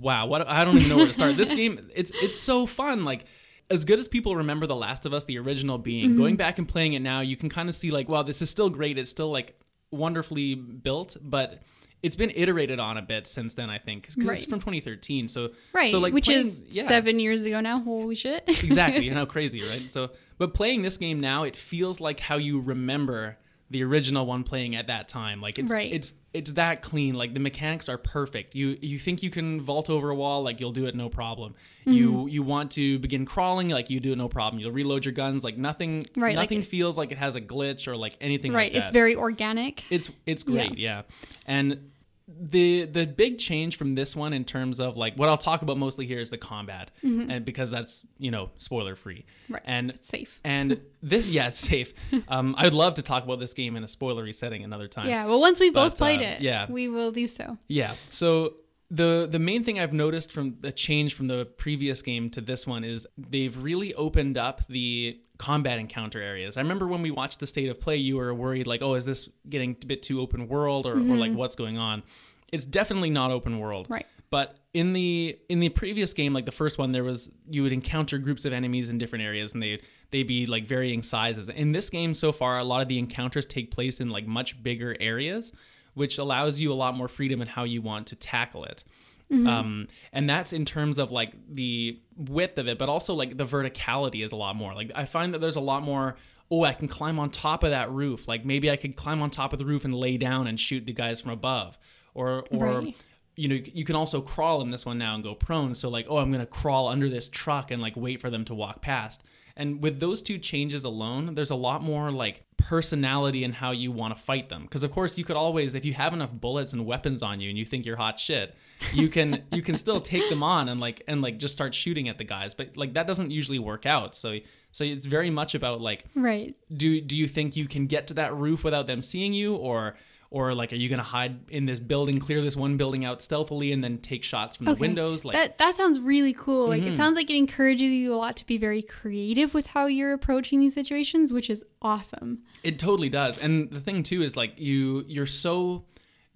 [0.00, 1.36] wow, what I don't even know where to start.
[1.36, 3.04] this game, it's it's so fun.
[3.04, 3.26] Like
[3.70, 6.18] as good as people remember The Last of Us, the original being, mm-hmm.
[6.18, 8.50] going back and playing it now, you can kind of see like, wow, this is
[8.50, 8.98] still great.
[8.98, 9.58] It's still like
[9.90, 11.62] wonderfully built, but
[12.02, 13.70] it's been iterated on a bit since then.
[13.70, 15.28] I think because it's from 2013.
[15.28, 17.80] So right, so like which playing- is yeah seven years ago now.
[17.80, 18.44] Holy shit.
[18.46, 22.36] exactly and how crazy right so but playing this game now it feels like how
[22.36, 23.38] you remember
[23.74, 25.92] the original one playing at that time like it's Right.
[25.92, 29.90] it's it's that clean like the mechanics are perfect you you think you can vault
[29.90, 31.92] over a wall like you'll do it no problem Mm-hmm.
[31.92, 35.12] you you want to begin crawling like you do it no problem you'll reload your
[35.12, 38.16] guns like nothing Right, like nothing it- feels like it has a glitch or like
[38.20, 39.82] anything like right, that it's very organic.
[39.90, 41.02] it's it's great, yeah.
[41.46, 41.90] And
[42.26, 45.76] the the big change from this one in terms of like what I'll talk about
[45.76, 49.52] mostly here is the combat, and because that's you know spoiler free, Mm-hmm.
[49.54, 49.62] Right.
[49.66, 50.40] and Safe.
[50.44, 51.92] and this yeah it's safe.
[52.28, 55.08] Um, I'd love to talk about this game in a spoilery setting another time.
[55.08, 56.66] Yeah, well, once we've both played uh, it, yeah.
[56.70, 57.58] we will do so.
[57.68, 57.92] Yeah.
[58.08, 58.54] So
[58.94, 62.66] the the main thing I've noticed from the change from the previous game to this
[62.66, 66.56] one is they've really opened up the combat encounter areas.
[66.56, 69.04] I remember when we watched the state of play, you were worried like, oh, is
[69.04, 71.38] this getting a bit too open world or, or like mm-hmm.
[71.38, 72.04] what's going on?
[72.52, 73.88] It's definitely not open world.
[73.90, 74.06] Right.
[74.30, 77.72] But in the in the previous game, like the first one, there was you would
[77.72, 79.80] encounter groups of enemies in different areas, and they
[80.10, 81.48] they'd be like varying sizes.
[81.48, 84.62] In this game so far, a lot of the encounters take place in like much
[84.62, 85.52] bigger areas,
[85.94, 88.84] which allows you a lot more freedom in how you want to tackle it.
[89.32, 93.44] Um, and that's in terms of like the width of it, but also like the
[93.44, 94.72] verticality is a lot more.
[94.74, 96.14] Like I find that there's a lot more.
[96.52, 98.28] Oh, I can climb on top of that roof.
[98.28, 100.86] Like maybe I could climb on top of the roof and lay down and shoot
[100.86, 101.76] the guys from above,
[102.14, 102.96] or or Right.
[103.34, 106.06] you know you can also crawl in this one now and go prone so like
[106.08, 109.24] oh i'm gonna crawl under this truck and like wait for them to walk past
[109.56, 113.92] and with those two changes alone there's a lot more like personality in how you
[113.92, 114.62] want to fight them.
[114.62, 117.50] Because of course you could always if you have enough bullets and weapons on you
[117.50, 118.54] and you think you're hot shit
[118.92, 122.08] you can you can still take them on and like and like just start shooting
[122.08, 122.54] at the guys.
[122.54, 124.14] But like that doesn't usually work out.
[124.14, 124.38] So
[124.72, 126.54] so it's very much about like Right.
[126.72, 129.54] do do you think you can get to that roof without them seeing you?
[129.56, 129.94] Or
[130.34, 133.72] or like are you gonna hide in this building clear this one building out stealthily
[133.72, 136.68] and then take shots from the windows like that that sounds really cool.
[136.68, 136.92] Like Mm-hmm.
[136.92, 140.12] it sounds like it encourages you a lot to be very creative with how you're
[140.12, 142.42] approaching these situations, which is awesome.
[142.64, 145.84] it totally does and the thing too is like you you're so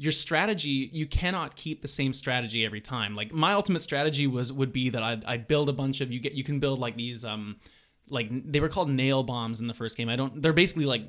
[0.00, 4.52] your strategy you cannot keep the same strategy every time like my ultimate strategy was
[4.52, 6.94] would be that i'd, I'd build a bunch of you get you can build like
[6.96, 7.56] these um
[8.08, 11.02] like they were called nail bombs in the first game i don't they're basically like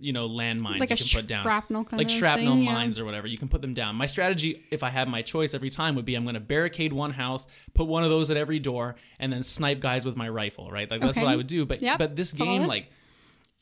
[0.00, 1.44] you know landmines Like you can put down.
[1.44, 2.72] shrapnel kind like of shrapnel thing, yeah.
[2.72, 3.26] mines or whatever.
[3.26, 3.96] You can put them down.
[3.96, 6.92] My strategy if i had my choice every time would be i'm going to barricade
[6.92, 10.28] one house put one of those at every door and then snipe guys with my
[10.28, 10.90] rifle right?
[10.90, 11.66] Like that's what i would do.
[11.66, 12.90] But Yep, but this game like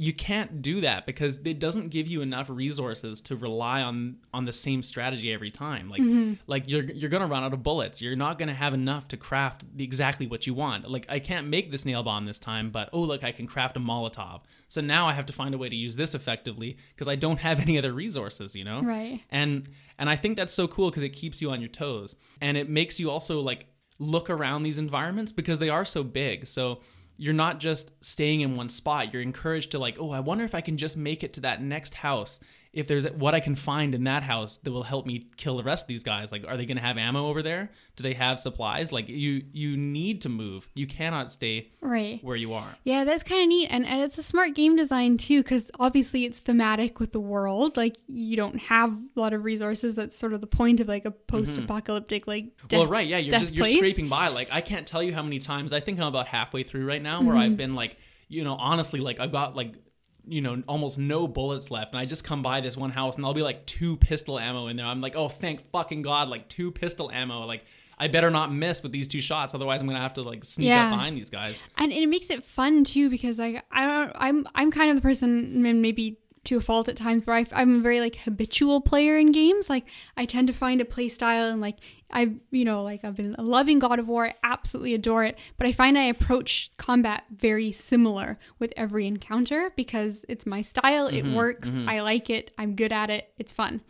[0.01, 4.45] you can't do that because it doesn't give you enough resources to rely on on
[4.45, 5.89] the same strategy every time.
[5.91, 6.35] Like Mm-hmm.
[6.47, 8.01] like you're you're gonna run out of bullets.
[8.01, 10.89] You're not gonna have enough to craft exactly what you want.
[10.89, 13.77] Like i can't make this nail bomb this time but oh look i can craft
[13.77, 14.43] a molotov.
[14.69, 17.41] So now i have to find a way to use this effectively because i don't
[17.41, 18.81] have any other resources you know?
[18.83, 19.21] Right.
[19.31, 19.69] and
[19.99, 22.15] and i think that's so cool because it keeps you on your toes.
[22.41, 23.67] And it makes you also like
[23.99, 26.47] look around these environments because they are so big.
[26.47, 26.83] So
[27.19, 29.13] you're not just staying in one spot.
[29.13, 31.61] You're encouraged to like, oh, I wonder if I can just make it to that
[31.61, 32.41] next house.
[32.71, 35.63] If there's what I can find in that house that will help me kill the
[35.63, 36.31] rest of these guys.
[36.31, 37.71] Like, are they going to have ammo over there?
[37.97, 38.93] Do they have supplies?
[38.93, 40.69] Like, you you need to move.
[40.75, 42.23] You cannot stay Right.
[42.23, 42.77] where you are.
[42.85, 43.69] Yeah, that's kind of neat.
[43.69, 47.77] And, and it's a smart game design too, because obviously it's thematic with the world.
[47.79, 49.95] Like, you don't have a lot of resources.
[49.95, 53.17] That's sort of the point of like a post apocalyptic, like, death, well, right, yeah,
[53.17, 53.77] you're just you're place.
[53.79, 54.29] scraping by.
[54.29, 55.73] Like, I can't tell you how many times.
[55.73, 57.39] I think I'm about halfway through right now, where Mm-hmm.
[57.39, 57.97] I've been like,
[58.29, 59.75] you know, honestly, like I've got like,
[60.31, 63.25] you know, almost no bullets left, and I just come by this one house, and
[63.25, 64.87] there'll be like two pistol ammo in there.
[64.87, 67.45] I'm like, oh, thank fucking god, like two pistol ammo.
[67.47, 67.65] Like,
[67.99, 70.69] I better not miss with these two shots, otherwise I'm gonna have to like sneak
[70.69, 70.87] Yeah.
[70.87, 71.61] up behind these guys.
[71.77, 75.03] and it makes it fun too because like I don't I'm I'm kind of the
[75.03, 76.19] person maybe
[76.49, 79.69] to a fault at times where I, I'm a very like habitual player in games.
[79.69, 79.87] Like
[80.17, 81.77] I tend to find a play style and like
[82.11, 84.27] I you know like I've been loving God of War.
[84.27, 85.39] I absolutely adore it.
[85.59, 91.07] But I find I approach combat very similar with every encounter because it's my style.
[91.07, 91.35] It mm-hmm.
[91.35, 91.71] works.
[91.71, 91.89] Mm-hmm.
[91.89, 92.51] I like it.
[92.57, 93.31] I'm good at it.
[93.39, 93.83] It's fun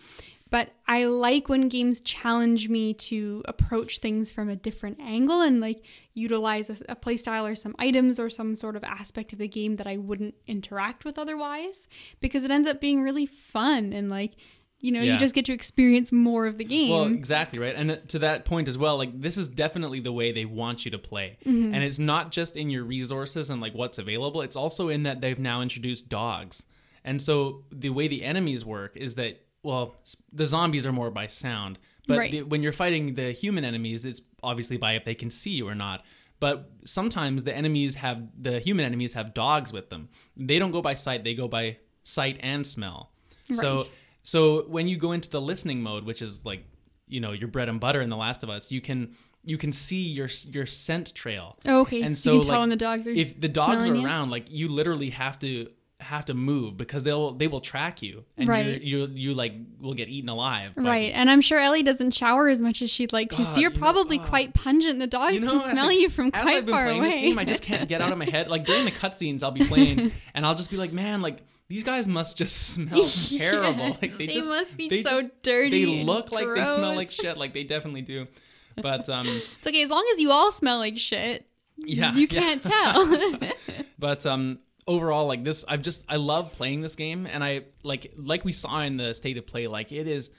[0.51, 5.61] but I like when games challenge me to approach things from a different angle and
[5.61, 5.83] like
[6.15, 9.77] utilize a, a playstyle or some items or some sort of aspect of the game
[9.77, 11.89] that I wouldn't interact with otherwise
[12.21, 14.33] because it ends up being really fun and like
[14.81, 15.15] you know Yeah.
[15.15, 16.91] you just get to experience more of the game.
[16.91, 20.31] Well, exactly right, and to that point as well, like this is definitely the way
[20.31, 21.75] they want you to play, Mm-hmm.
[21.75, 24.41] and it's not just in your resources and like what's available.
[24.41, 26.63] It's also in that they've now introduced dogs,
[27.05, 29.85] and so the way the enemies work is that well,
[30.33, 32.31] the zombies are more by sound, but Right.
[32.33, 35.69] the, when you're fighting the human enemies, it's obviously by if they can see you
[35.69, 35.99] or not.
[36.41, 40.09] But sometimes the enemies have the human enemies have dogs with them.
[40.37, 41.65] They don't go by sight; they go by
[42.03, 42.99] sight and smell.
[43.51, 43.93] So Right.
[44.23, 46.63] so when you go into the listening mode, which is like
[47.15, 49.01] you know your bread and butter in The Last of Us, you can
[49.45, 51.47] you can see your your scent trail.
[51.67, 53.89] Oh, okay, And so you can so, tell when the dogs are If the dogs
[53.89, 55.51] are around, like you literally have to
[56.01, 58.81] have to move because they'll they will track you and Right.
[58.81, 60.73] you you like will get eaten alive.
[60.77, 63.71] Right, and I'm sure Ellie doesn't shower as much as she'd like to, so you're
[63.71, 64.23] you know- probably oh.
[64.23, 65.01] quite pungent.
[65.01, 67.11] The dogs You know, can smell you from as quite I've been far playing away.
[67.11, 68.49] this game, I just can't get out of my head.
[68.49, 71.39] Like during the cutscenes, I'll be playing, and I'll just be like, "Man, like
[71.69, 73.05] these guys must just smell
[73.37, 73.89] terrible.
[74.01, 77.11] Like they, they just must be so just- dirty They look like they smell like
[77.11, 77.37] shit.
[77.37, 78.29] Like they definitely do.
[78.81, 81.45] But um, It's okay as long as you all smell like shit.
[81.77, 83.39] yeah, you can't tell.
[83.99, 88.13] But um, overall, like this, I've just I love playing this game, and I like
[88.17, 90.33] like we saw in the state of play, like it is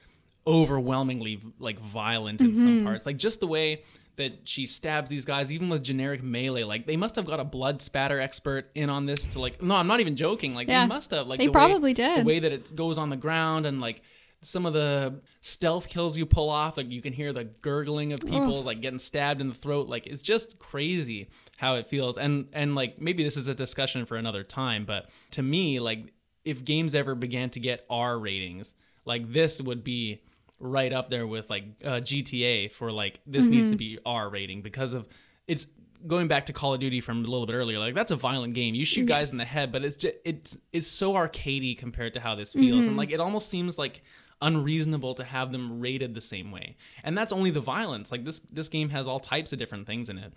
[0.54, 2.62] overwhelmingly like violent in Mm-hmm.
[2.62, 3.84] some parts, like just the way
[4.16, 6.64] that she stabs these guys, even with generic melee.
[6.64, 9.62] Like they must have got a blood spatter expert in on this to like.
[9.62, 10.56] No, I'm not even joking.
[10.56, 10.82] Like Yeah.
[10.84, 11.28] they must have.
[11.28, 12.22] Like They the probably way, did.
[12.22, 14.02] The way that it goes on the ground and like.
[14.42, 18.22] Some of the stealth kills you pull off, like you can hear the gurgling of
[18.22, 19.90] people like getting stabbed in the throat.
[19.90, 21.28] Like it's just crazy
[21.60, 22.18] how it feels.
[22.18, 26.14] And and like maybe this is a discussion for another time, but to me, like
[26.46, 28.74] if games ever began to get R ratings,
[29.06, 30.22] like this would be
[30.58, 34.62] right up there with like uh, GTA for like this needs to be R rating
[34.62, 35.10] because of
[35.48, 35.68] it's
[36.08, 37.78] going back to Call of Duty from a little bit earlier.
[37.78, 38.74] Like that's a violent game.
[38.74, 42.22] You shoot guys in the head, but it's just it's it's so arcadey compared to
[42.22, 44.02] how this feels, and like it almost seems like
[44.42, 46.78] unreasonable to have them rated the same way.
[47.04, 48.12] And that's only the violence.
[48.14, 50.32] Like this this game has all types of different things in it.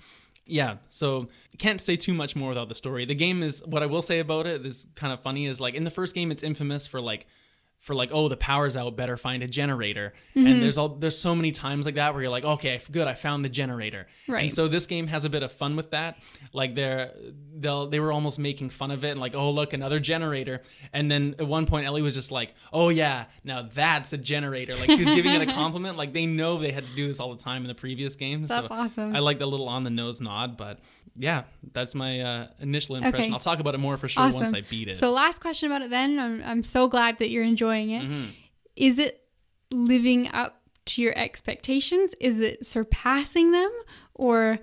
[0.47, 1.29] Yeah, so
[1.59, 3.05] can't say too much more without the story.
[3.05, 5.75] The game is what I will say about it is kind of funny is like
[5.75, 7.27] in the first game it's infamous for like
[7.83, 10.15] for like oh the power's out better find a generator.
[10.37, 10.47] Mm-hmm.
[10.47, 13.15] and there's all there's so many times like that where you're like okay good I
[13.15, 14.07] found the generator.
[14.29, 14.43] Right.
[14.45, 16.19] and so this game has a bit of fun with that.
[16.53, 17.13] Like they're
[17.59, 20.63] they'll they were almost making fun of it and like oh look another generator.
[20.93, 24.77] And then at one point Ellie was just like oh yeah now that's a generator.
[24.77, 25.99] Like she was giving it a compliment.
[25.99, 28.49] Like they know they had to do this all the time in the previous games.
[28.49, 29.17] That's so awesome.
[29.17, 30.79] I like the little on the nose nod but
[31.17, 31.43] yeah
[31.73, 33.33] that's my uh, initial impression Okay.
[33.33, 34.41] I'll talk about it more for sure awesome.
[34.41, 36.19] once I beat it So last question about it then.
[36.19, 38.03] I'm, I'm so glad that you're enjoying it.
[38.77, 39.01] Is Mm-hmm.
[39.01, 39.25] it
[39.71, 42.15] living up to your expectations?
[42.21, 43.71] Is it surpassing them?
[44.15, 44.59] Or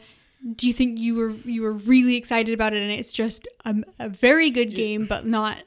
[0.55, 3.75] do you think you were you were really excited about it and it's just a,
[3.99, 5.57] a very good game but not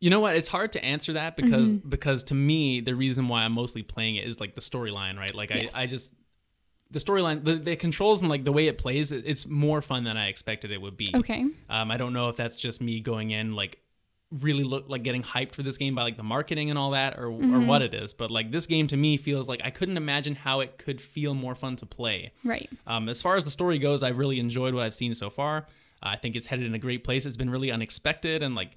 [0.00, 0.36] You know what?
[0.36, 1.88] It's hard to answer that because Mm-hmm.
[1.88, 5.34] because to me the reason why I'm mostly playing it is like the storyline, right?
[5.34, 5.74] Like Yes.
[5.74, 6.14] I, I just
[6.90, 10.04] the storyline, the, the controls and like the way it plays, it, it's more fun
[10.04, 11.10] than I expected it would be.
[11.14, 11.44] okay?
[11.68, 13.80] Um, I don't know if that's just me going in like
[14.40, 17.18] really look like getting hyped for this game by like the marketing and all that
[17.18, 19.96] or or what it is, but like this game to me feels like I couldn't
[19.96, 22.32] imagine how it could feel more fun to play.
[22.42, 22.68] Right.
[22.86, 25.66] Um, as far as the story goes, I've really enjoyed what I've seen so far.
[26.02, 27.26] I think it's headed in a great place.
[27.26, 28.72] It's been really unexpected and like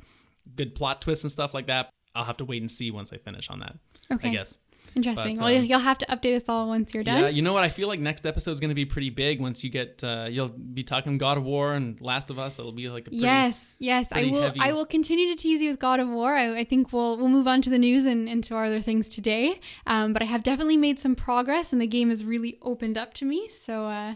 [0.55, 1.89] good plot twists and stuff like that.
[2.15, 3.75] I'll have to wait and see once I finish on that.
[4.11, 4.29] Okay.
[4.29, 4.57] I guess.
[4.97, 5.35] Interesting.
[5.37, 7.21] But, well, um, you'll have to update us all once you're done.
[7.21, 7.63] Yeah, you know what?
[7.63, 9.39] I feel like next episode is going to be pretty big.
[9.39, 12.59] Once you get, uh, you'll be talking God of War and Last of Us.
[12.59, 14.07] It'll be like a pretty, yes, yes.
[14.11, 14.41] I will.
[14.41, 16.35] heavy- I will continue to tease you with God of War.
[16.35, 19.07] I, I think we'll we'll move on to the news and into our other things
[19.07, 19.59] today.
[19.85, 23.13] Um, but I have definitely made some progress, and the game has really opened up
[23.15, 23.47] to me.
[23.49, 24.15] So, uh,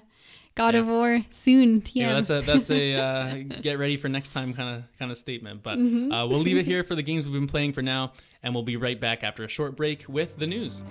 [0.53, 1.79] God of War soon.
[1.81, 1.91] TM.
[1.95, 5.17] Yeah, that's a that's a uh, get ready for next time kind of kind of
[5.17, 5.63] statement.
[5.63, 6.11] But Mm-hmm.
[6.11, 8.11] uh, we'll leave it here for the games we've been playing for now,
[8.43, 10.83] and we'll be right back after a short break with the news.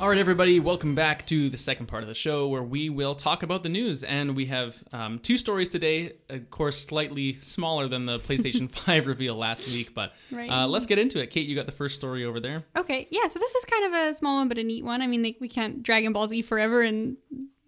[0.00, 3.16] All right, everybody, welcome back to the second part of the show where we will
[3.16, 4.04] talk about the news.
[4.04, 9.08] And we have um, two stories today, of course, slightly smaller than the PlayStation 5
[9.08, 9.94] reveal last week.
[9.94, 10.48] But Right.
[10.48, 11.30] uh, let's get into it.
[11.30, 12.62] Kate, you got the first story over there.
[12.76, 13.26] Okay, yeah.
[13.26, 15.02] So this is kind of a small one, but a neat one.
[15.02, 17.16] I mean, like, we can't Dragon Ball Z forever and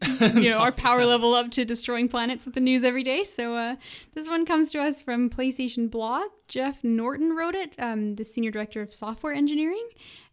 [0.34, 3.22] you know our power level up to destroying planets with the news every day.
[3.24, 3.76] So uh,
[4.14, 6.24] this one comes to us from PlayStation Blog.
[6.48, 9.86] Jeff Norton wrote it, um, the senior director of software engineering,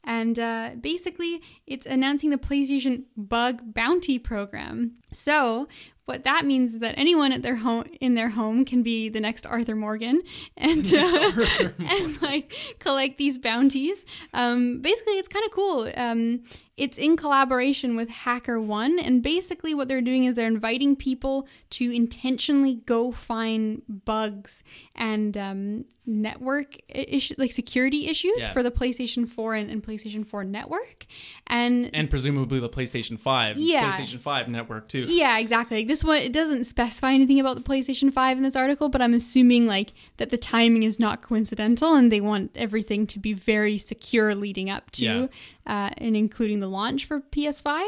[0.03, 4.93] and uh, basically it's announcing the PlayStation Bug Bounty Program.
[5.11, 5.67] So
[6.05, 9.19] what that means is that anyone at their home in their home can be the
[9.19, 10.21] next Arthur Morgan
[10.55, 11.45] and uh,
[11.79, 14.05] and like collect these bounties.
[14.33, 15.91] Um, basically, it's kind of cool.
[15.97, 16.43] Um,
[16.77, 21.91] it's in collaboration with HackerOne, and basically what they're doing is they're inviting people to
[21.91, 24.63] intentionally go find bugs
[24.95, 28.51] and um, network issue like security issues Yeah.
[28.53, 31.05] for the PlayStation 4 and, and PlayStation 4 network.
[31.47, 33.91] And And presumably the PlayStation 5, Yeah.
[33.91, 35.05] PlayStation 5 network, too.
[35.09, 35.79] yeah, exactly.
[35.79, 39.01] Like this one, it doesn't specify anything about the PlayStation 5 in this article, but
[39.01, 43.33] I'm assuming like that the timing is not coincidental and they want everything to be
[43.33, 45.27] very secure leading up to Yeah.
[45.67, 47.83] Uh, and including the launch for PS5.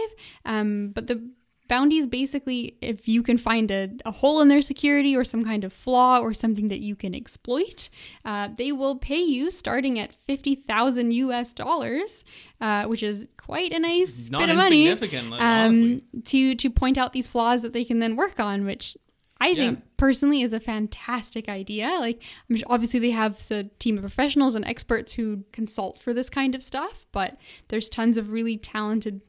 [0.45, 1.29] Um, but the
[1.67, 5.63] bounties basically, if you can find a, a hole in their security or some kind
[5.63, 7.89] of flaw or something that you can exploit,
[8.25, 12.25] uh, they will pay you starting at 50,000 US dollars,
[12.59, 15.93] uh, which is quite a nice bit of money insignificant, like, honestly.
[15.93, 18.97] um, to to point out these flaws that they can then work on, which
[19.41, 21.87] I think personally is a fantastic idea.
[21.99, 22.21] Like,
[22.67, 26.63] obviously they have a team of professionals and experts who consult for this kind of
[26.63, 27.37] stuff, but
[27.69, 29.21] there's tons of really talented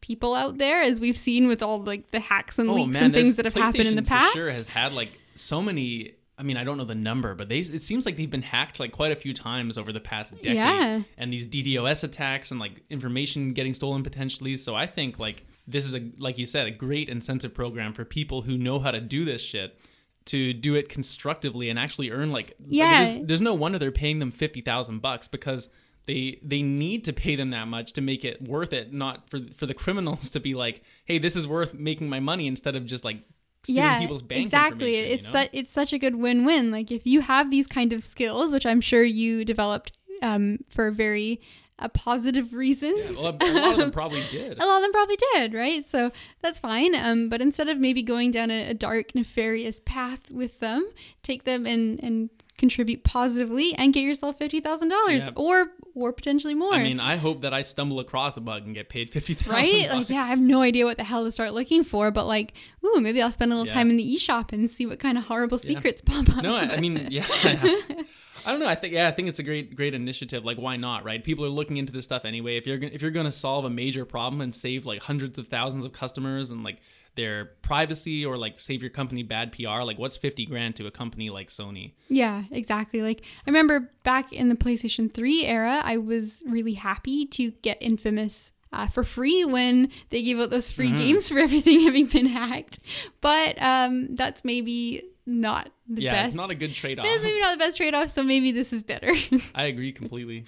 [0.00, 3.12] people out there, as we've seen with all like the hacks and oh, leaks and
[3.12, 4.32] things that have happened in the past.
[4.32, 6.12] For sure has had like so many.
[6.38, 8.78] I mean, I don't know the number, but they it seems like they've been hacked
[8.78, 10.56] like quite a few times over the past decade.
[10.56, 11.00] Yeah.
[11.16, 14.56] And these DDoS attacks and like information getting stolen potentially.
[14.56, 18.04] So I think like this is a like you said a great incentive program for
[18.04, 19.78] people who know how to do this shit
[20.26, 23.04] to do it constructively and actually earn like like, Yeah.
[23.04, 25.68] there's, there's no wonder they're paying them 50,000 bucks because
[26.06, 29.38] they they need to pay them that much to make it worth it not for
[29.54, 32.86] for the criminals to be like hey this is worth making my money instead of
[32.86, 33.18] just like
[34.22, 34.96] bank exactly.
[34.96, 35.42] It's you know?
[35.42, 36.70] su- it's such a good win-win.
[36.70, 40.90] Like if you have these kind of skills, which I'm sure you developed um, for
[40.90, 41.40] very
[41.78, 43.18] uh, positive reasons.
[43.18, 45.86] well, a lot of them probably did a lot of them probably did, right?
[45.86, 46.10] So
[46.40, 46.94] that's fine.
[46.94, 50.88] Um, but instead of maybe going down a, a dark, nefarious path with them,
[51.22, 56.54] take them and and contribute positively and get yourself fifty thousand dollars or or potentially
[56.54, 56.72] more.
[56.74, 59.52] I mean, I hope that I stumble across a bug and get paid fifty thousand.
[59.52, 59.90] right?
[59.90, 62.54] Like, yeah, I have no idea what the hell to start looking for, but like,
[62.84, 63.74] ooh, maybe I'll spend a little Yeah.
[63.74, 66.42] time in the eShop and see what kind of horrible secrets pop up.
[66.42, 67.26] No, I, I mean, yeah.
[68.46, 68.68] I don't know.
[68.68, 70.44] I think yeah, I think it's a great great initiative.
[70.44, 71.04] Like, why not?
[71.04, 71.22] Right?
[71.22, 72.56] People are looking into this stuff anyway.
[72.56, 75.48] If you're if you're going to solve a major problem and save like hundreds of
[75.48, 76.80] thousands of customers and like
[77.16, 80.90] their privacy or like save your company bad PR, like what's fifty grand to a
[80.90, 81.94] company like Sony?
[82.08, 83.02] Yeah, exactly.
[83.02, 87.78] Like I remember back in the PlayStation 3 era, I was really happy to get
[87.80, 92.26] Infamous uh, for free when they gave out those free games for everything having been
[92.26, 92.78] hacked.
[93.20, 96.28] But um, that's maybe not the yeah, best.
[96.28, 97.04] it's not a good trade off.
[97.04, 99.12] Maybe not the best trade off, so maybe this is better.
[99.54, 100.44] I agree completely.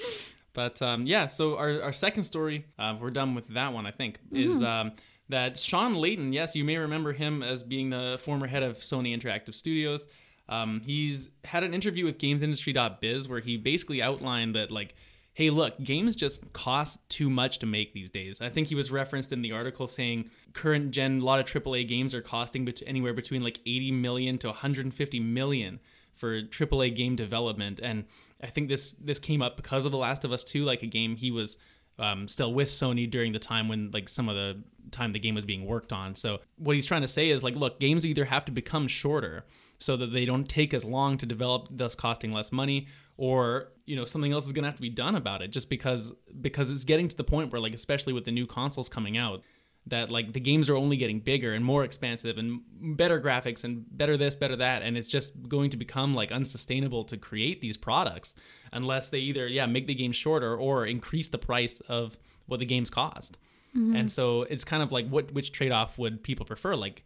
[0.53, 3.91] But um, yeah, so our, our second story, uh, we're done with that one, I
[3.91, 4.93] think, is um,
[5.29, 9.17] that Shawn Layden, yes, you may remember him as being the former head of Sony
[9.17, 10.09] Interactive Studios.
[10.49, 14.95] Um, he's had an interview with GamesIndustry.biz where he basically outlined that, like,
[15.39, 18.41] hey, look, games just cost too much to make these days.
[18.41, 21.87] I think he was referenced in the article saying current gen, a lot of AAA
[21.87, 25.79] games are costing bet- anywhere between like 80 million to 150 million
[26.17, 27.79] for AAA game development.
[27.81, 28.07] And
[28.43, 30.87] I think this this came up because of The Last of Us 2, like a
[30.87, 31.57] game he was
[32.01, 34.61] um, still with Sony during the time when like some of the
[34.91, 36.17] time the game was being worked on.
[36.17, 39.45] So what he's trying to say is like, look, games either have to become shorter
[39.79, 43.97] so that they don't take as long to develop, thus costing less money, or you
[43.97, 46.71] know something else is going to have to be done about it just because because
[46.71, 49.43] it's getting to the point where like especially with the new consoles coming out
[49.87, 52.61] that like the games are only getting bigger and more expansive and
[52.97, 57.05] better graphics and better this better that and it's just going to become like unsustainable
[57.05, 58.37] to create these products
[58.73, 62.17] unless they either yeah make the game shorter or increase the price of
[62.47, 63.37] what the games cost.
[63.77, 63.97] Mm-hmm.
[63.97, 66.75] and so it's kind of like what which trade-off would people prefer?
[66.75, 67.05] Like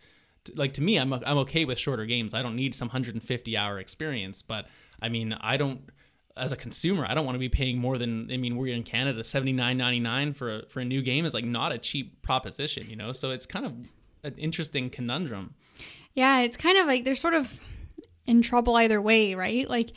[0.56, 2.34] like to me I'm, I'm okay with shorter games.
[2.34, 4.68] I don't need some 150 hour experience but
[5.00, 5.82] i mean i don't
[6.36, 8.82] as a consumer, I don't want to be paying more than I mean, we're in
[8.82, 11.78] Canada, seventy nine ninety nine for a, for a new game is like not a
[11.78, 13.12] cheap proposition, you know.
[13.12, 13.74] So it's kind of
[14.22, 15.54] an interesting conundrum.
[16.14, 17.60] Yeah, it's kind of like they're sort of
[18.26, 19.68] in trouble either way, right?
[19.68, 19.92] Like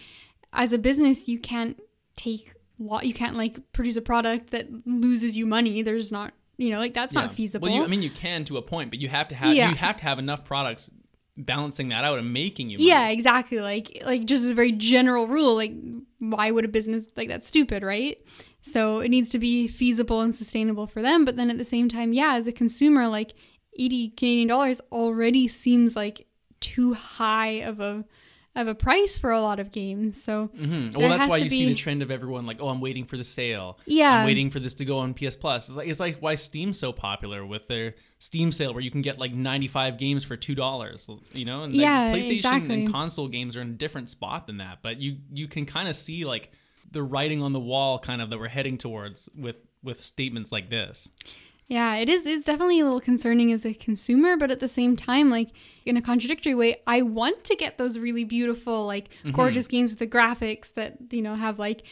[0.54, 1.80] as a business, you can't
[2.16, 5.82] take lot, you can't like produce a product that loses you money.
[5.82, 7.22] There's not, you know, like that's yeah.
[7.22, 7.68] not feasible.
[7.68, 9.70] Well, you, I mean, you can to a point, but you have to have yeah.
[9.70, 10.90] you have to have enough products
[11.38, 12.88] balancing that out and making you money.
[12.88, 13.60] Yeah, exactly.
[13.60, 15.74] Like like just a very general rule, like
[16.20, 18.18] why would a business like that's stupid, right?
[18.62, 21.88] So it needs to be feasible and sustainable for them, but then at the same
[21.88, 23.34] time, yeah, as a consumer like
[23.78, 26.26] 80 Canadian dollars already seems like
[26.62, 28.06] too high of a
[28.56, 30.22] of a price for a lot of games.
[30.22, 30.98] So mm-hmm.
[30.98, 31.50] well, that's why you be...
[31.50, 33.80] see the trend of everyone like, oh, I'm waiting for the sale.
[33.86, 35.70] Yeah, I'm waiting for this to go on PS Plus.
[35.70, 39.02] It's like it's like why Steam's so popular with their Steam sale where you can
[39.02, 41.10] get like 95 games for two dollars.
[41.34, 42.74] You know, and yeah, PlayStation exactly.
[42.76, 44.80] and console games are in a different spot than that.
[44.82, 46.52] But you you can kind of see like
[46.92, 50.70] the writing on the wall, kind of that we're heading towards with with statements like
[50.70, 51.10] this.
[51.68, 52.26] Yeah, it is.
[52.26, 55.50] It's definitely a little concerning as a consumer, but at the same time, like
[55.86, 59.32] in a contradictory way, I want to get those really beautiful, like mm-hmm.
[59.32, 61.84] gorgeous games with the graphics that you know have like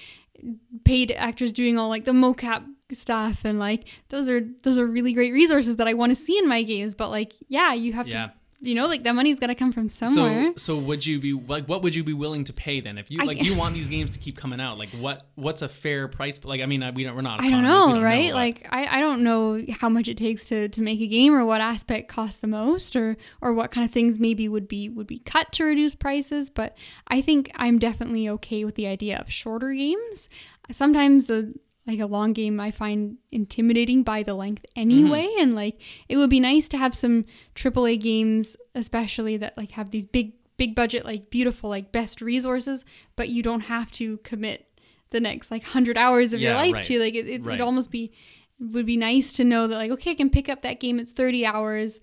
[0.86, 5.14] paid actors doing all like the mocap stuff and like those are those are really
[5.14, 6.94] great resources that I want to see in my games.
[6.94, 8.28] But like, yeah, you have yeah.
[8.28, 8.34] to
[8.64, 10.54] you know, like that money's got to come from somewhere.
[10.56, 13.12] So, so would you be like, what would you be willing to pay then if
[13.12, 14.78] you like you want these games to keep coming out?
[14.78, 16.44] Like, what what's a fair price?
[16.46, 17.42] Like, I mean, we don't, we're not.
[17.42, 18.30] I don't know, don't right?
[18.30, 21.36] Know like, I, I don't know how much it takes to to make a game
[21.36, 24.88] or what aspect costs the most or or what kind of things maybe would be
[24.88, 26.50] would be cut to reduce prices.
[26.50, 26.78] But
[27.10, 30.30] I think I'm definitely okay with the idea of shorter games.
[30.72, 31.54] Sometimes the
[31.86, 35.42] like a long game I find intimidating by the length anyway mm-hmm.
[35.42, 37.26] and like it would be nice to have some
[37.56, 42.86] AAA games especially that like have these big big budget like beautiful like best resources
[43.16, 44.68] but you don't have to commit
[45.10, 46.84] the next like 100 hours of yeah, your life right.
[46.84, 47.56] to like it, it's, right.
[47.56, 48.12] it'd almost be
[48.60, 51.12] would be nice to know that like okay I can pick up that game it's
[51.12, 52.00] 30 hours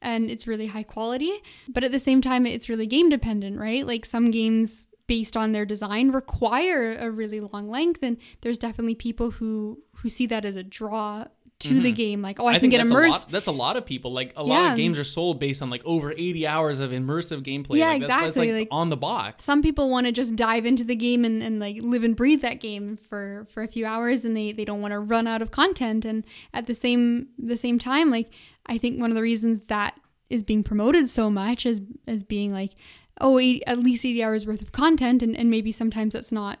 [0.00, 1.32] and it's really high quality
[1.68, 5.52] but at the same time it's really game dependent right like some games based on
[5.52, 10.44] their design require a really long length and there's definitely people who who see that
[10.44, 11.24] as a draw
[11.60, 11.82] to mm-hmm.
[11.82, 12.22] the game.
[12.22, 14.12] Like oh i, I can get immersed a that's a lot of people.
[14.12, 17.42] Like a lot of games are sold based on like over 80 hours of immersive
[17.42, 17.78] gameplay.
[17.78, 19.44] Yeah like, exactly that's, that's like, like, on the box.
[19.44, 22.40] some people want to just dive into the game and, and like live and breathe
[22.42, 25.42] that game for for a few hours and they they don't want to run out
[25.42, 26.04] of content.
[26.04, 28.30] And at the same the same time like
[28.66, 29.98] i think one of the reasons that
[30.30, 32.72] is being promoted so much as as being like
[33.20, 35.22] oh, at least 80 hours worth of content.
[35.22, 36.58] And, and maybe sometimes that's not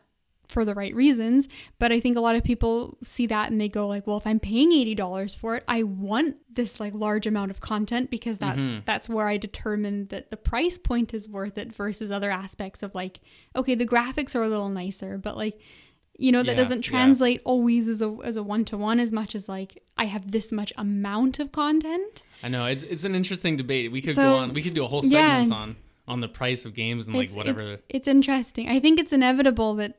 [0.48, 1.48] for the right reasons.
[1.78, 4.26] But I think a lot of people see that and they go like, well, if
[4.26, 8.60] I'm paying $80 for it, I want this like large amount of content because that's
[8.60, 8.80] mm-hmm.
[8.84, 12.94] that's where I determine that the price point is worth it versus other aspects of
[12.94, 13.20] like,
[13.56, 15.58] okay, the graphics are a little nicer, but like
[16.16, 17.50] you know that yeah, doesn't translate yeah.
[17.50, 20.52] always as a as a one to one as much as like I have this
[20.52, 22.22] much amount of content.
[22.40, 23.90] I know it's it's an interesting debate.
[23.90, 24.52] We could so, go on.
[24.52, 25.76] We could do a whole segment yeah, on
[26.06, 27.60] on the price of games and like it's, whatever.
[27.60, 28.68] It's, it's, interesting.
[28.68, 29.98] I think it's inevitable that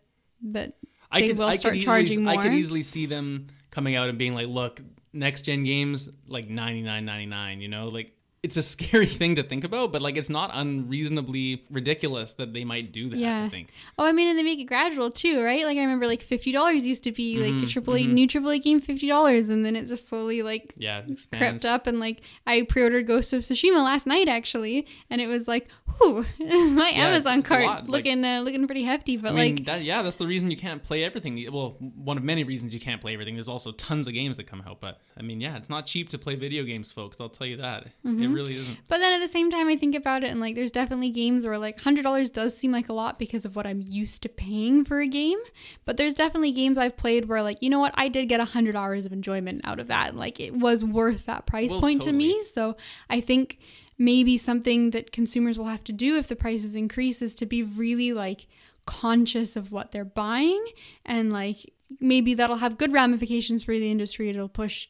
[0.51, 0.73] that
[1.11, 2.39] I they could, will I start charging easily, more.
[2.39, 4.81] I could easily see them coming out and being like, "Look,
[5.13, 7.61] next gen games like ninety nine ninety nine.
[7.61, 8.14] You know, like
[8.45, 12.63] it's a scary thing to think about, but like it's not unreasonably ridiculous that they
[12.63, 13.17] might do that.
[13.17, 13.43] Yeah.
[13.43, 13.73] I think.
[13.97, 15.65] Oh, I mean, and they make it gradual too, right?
[15.65, 18.13] Like I remember, like fifty dollars used to be mm-hmm, like a triple mm-hmm.
[18.13, 21.01] new triple A game, fifty dollars, and then it just slowly like yeah
[21.33, 21.87] crept up.
[21.87, 25.67] And like I pre-ordered Ghost of Tsushima last night actually, and it was like,
[25.97, 29.17] whew, my yeah, Amazon it's, it's cart looking like, uh, looking pretty hefty.
[29.17, 31.51] But I mean, like that, yeah, that's the reason you can't play everything.
[31.51, 33.33] Well, one of many reasons you can't play everything.
[33.33, 36.09] There's also tons of games that come out, but I mean, yeah, it's not cheap
[36.09, 37.19] to play video games, folks.
[37.19, 37.87] I'll tell you that.
[38.05, 38.21] Mm-hmm.
[38.21, 38.77] It really isn't.
[38.87, 41.45] But then at the same time, I think about it and like there's definitely games
[41.45, 44.83] where like $100 does seem like a lot because of what I'm used to paying
[44.85, 45.39] for a game.
[45.85, 48.75] But there's definitely games I've played where like, you know what, I did get 100
[48.75, 50.15] hours of enjoyment out of that.
[50.15, 52.29] Like it was worth that price well, point totally.
[52.29, 52.43] to me.
[52.43, 52.77] So
[53.09, 53.59] I think
[53.97, 57.63] maybe something that consumers will have to do if the prices increase is to be
[57.63, 58.47] really like
[58.85, 60.63] conscious of what they're buying
[61.05, 64.29] and like maybe that'll have good ramifications for the industry.
[64.29, 64.87] It'll push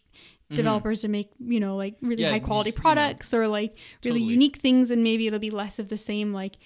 [0.54, 2.22] developers to make you know like really Mm-hmm.
[2.22, 4.32] Yeah, high quality just, you know, products or like really totally.
[4.34, 6.58] unique things and maybe it'll be less of the same like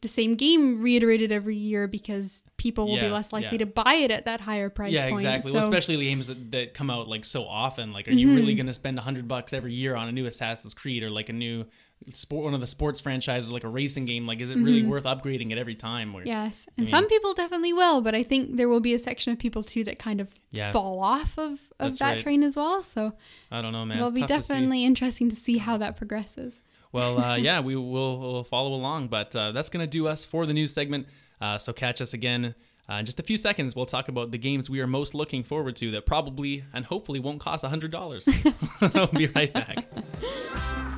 [0.00, 3.58] the same game reiterated every year because people will be less likely yeah.
[3.58, 5.50] to buy it at that higher price Yeah, point exactly.
[5.52, 7.92] so well, especially games that, that come out like so often.
[7.92, 8.36] Like, are you Mm-hmm.
[8.36, 11.10] really going to spend a hundred bucks every year on a new Assassin's Creed or
[11.10, 11.66] like a new
[12.10, 14.26] sport, one of the sports franchises, like a racing game?
[14.26, 16.14] Like, is it really worth upgrading it every time?
[16.14, 16.28] Or, Mm-hmm.
[16.28, 19.32] yes and mean- some people definitely will but i think there will be a section
[19.32, 20.72] of people too that kind of Yeah.
[20.72, 22.22] fall off of, of That's that right.
[22.22, 23.12] train as well so
[23.50, 23.98] I don't know, man.
[23.98, 26.60] it'll be Tough to definitely interesting to see how that progresses
[26.92, 30.24] Well, uh, yeah, we will we'll follow along, but uh, that's going to do us
[30.24, 31.06] for the news segment.
[31.40, 32.54] Uh, so catch us again
[32.88, 33.74] uh, in just a few seconds.
[33.76, 37.20] We'll talk about the games we are most looking forward to that probably and hopefully
[37.20, 38.94] won't cost $100.
[38.94, 39.84] we'll be right back.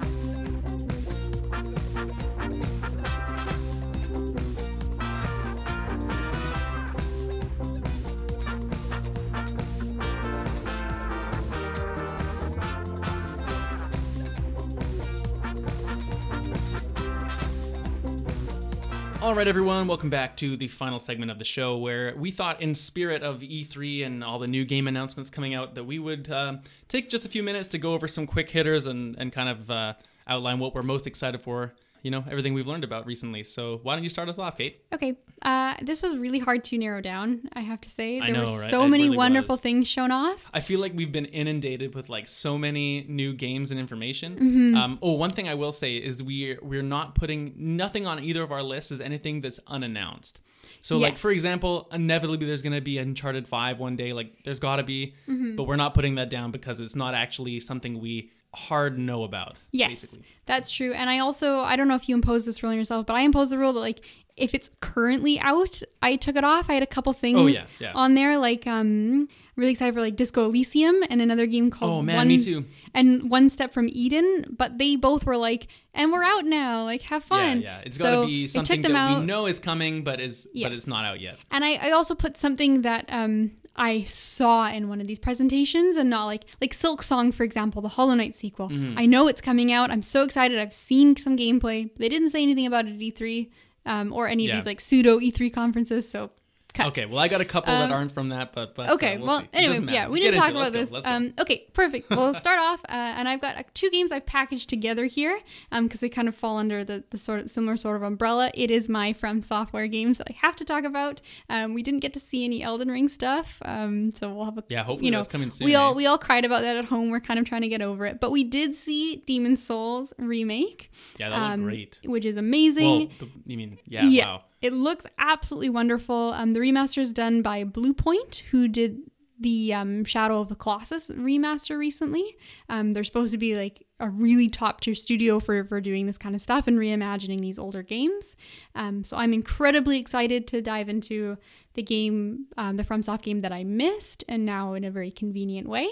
[19.20, 22.62] All right, everyone, welcome back to the final segment of the show where we thought,
[22.62, 26.30] in spirit of E3 and all the new game announcements coming out, that we would
[26.30, 29.48] uh, take just a few minutes to go over some quick hitters and, and kind
[29.48, 29.94] of uh,
[30.28, 31.74] outline what we're most excited for.
[32.02, 33.44] You know, everything we've learned about recently.
[33.44, 34.82] So, why don't you start us off, Kate?
[34.92, 37.48] Okay, uh, this was really hard to narrow down.
[37.52, 39.60] I have to say, there know, were so many really wonderful was.
[39.60, 40.48] things shown off.
[40.54, 44.36] I feel like we've been inundated with like so many new games and information.
[44.36, 44.76] Mm-hmm.
[44.76, 48.42] Um, oh, one thing I will say is we're we're not putting nothing on either
[48.42, 50.40] of our lists is anything that's unannounced.
[50.80, 54.12] So like for example, inevitably there's gonna be Uncharted Five one day.
[54.12, 55.56] Like there's gotta be, Mm-hmm.
[55.56, 59.58] but we're not putting that down because it's not actually something we hard know about.
[59.72, 60.24] Yes, basically.
[60.46, 60.92] that's true.
[60.92, 63.20] And I also, I don't know if you impose this rule on yourself, but I
[63.22, 64.00] impose the rule that like
[64.36, 66.70] if it's currently out, I took it off.
[66.70, 67.90] I had a couple things Oh, yeah, yeah.
[67.96, 72.02] on there, like um, really excited for like Disco Elysium and another game called Oh
[72.02, 72.64] man, One, me too.
[72.94, 74.54] and One Step from Eden.
[74.56, 76.84] But they both were like, and we're out now.
[76.84, 77.62] Like have fun.
[77.62, 77.82] Yeah, yeah.
[77.84, 79.18] It's So gotta be something that out.
[79.18, 81.36] we know is coming, but is but it's not out yet.
[81.50, 85.96] And I, I also put something that um, I saw in one of these presentations
[85.96, 88.68] and not like like Silksong, for example, the Hollow Knight sequel.
[88.68, 88.98] Mm-hmm.
[88.98, 89.90] I know it's coming out.
[89.90, 90.58] I'm so excited.
[90.58, 91.88] I've seen some gameplay.
[91.96, 93.48] They didn't say anything about it at E3
[93.86, 94.52] um, or any Yeah.
[94.52, 96.08] of these like pseudo E3 conferences.
[96.10, 96.30] So
[96.78, 96.86] cut.
[96.88, 99.26] Okay, well I got a couple that aren't from that, but but uh, Okay, we'll
[99.26, 99.42] well.
[99.52, 101.06] Anyway, yeah, Let's we didn't talk about this.
[101.06, 102.10] Um, okay, perfect.
[102.10, 106.00] We'll start off, uh, and I've got uh, two games I've packaged together here because
[106.00, 108.50] they kind of fall under the, the sort of similar sort of umbrella.
[108.54, 111.20] It is my From Software games that I have to talk about.
[111.48, 114.64] Um, we didn't get to see any Elden Ring stuff, um, so we'll have a
[114.68, 115.96] Yeah, hopefully you know that's coming soon, we all eh?
[115.96, 117.10] we all cried about that at home.
[117.10, 120.90] We're kind of trying to get over it, but we did see Demon's Souls remake,
[121.18, 122.00] Yeah, that looked um, great.
[122.04, 122.84] which is amazing.
[122.98, 124.44] Well, the, you mean yeah, wow.
[124.60, 126.32] It looks absolutely wonderful.
[126.32, 129.02] Um, the remaster is done by Bluepoint, who did
[129.40, 132.36] the um, Shadow of the Colossus remaster recently.
[132.68, 136.18] Um, they're supposed to be like a really top tier studio for, for doing this
[136.18, 138.36] kind of stuff and reimagining these older games.
[138.74, 141.36] Um, so I'm incredibly excited to dive into
[141.74, 145.68] the game, um, the FromSoft game that I missed, and now in a very convenient
[145.68, 145.88] way.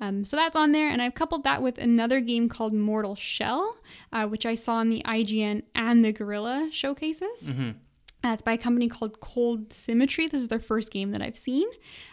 [0.00, 3.76] Um, so that's on there, and I've coupled that with another game called Mortal Shell,
[4.12, 7.48] uh, which I saw in the IGN and the Guerrilla showcases.
[8.24, 10.26] Uh, it's by a company called Cold Symmetry.
[10.26, 11.68] This is their first game that I've seen.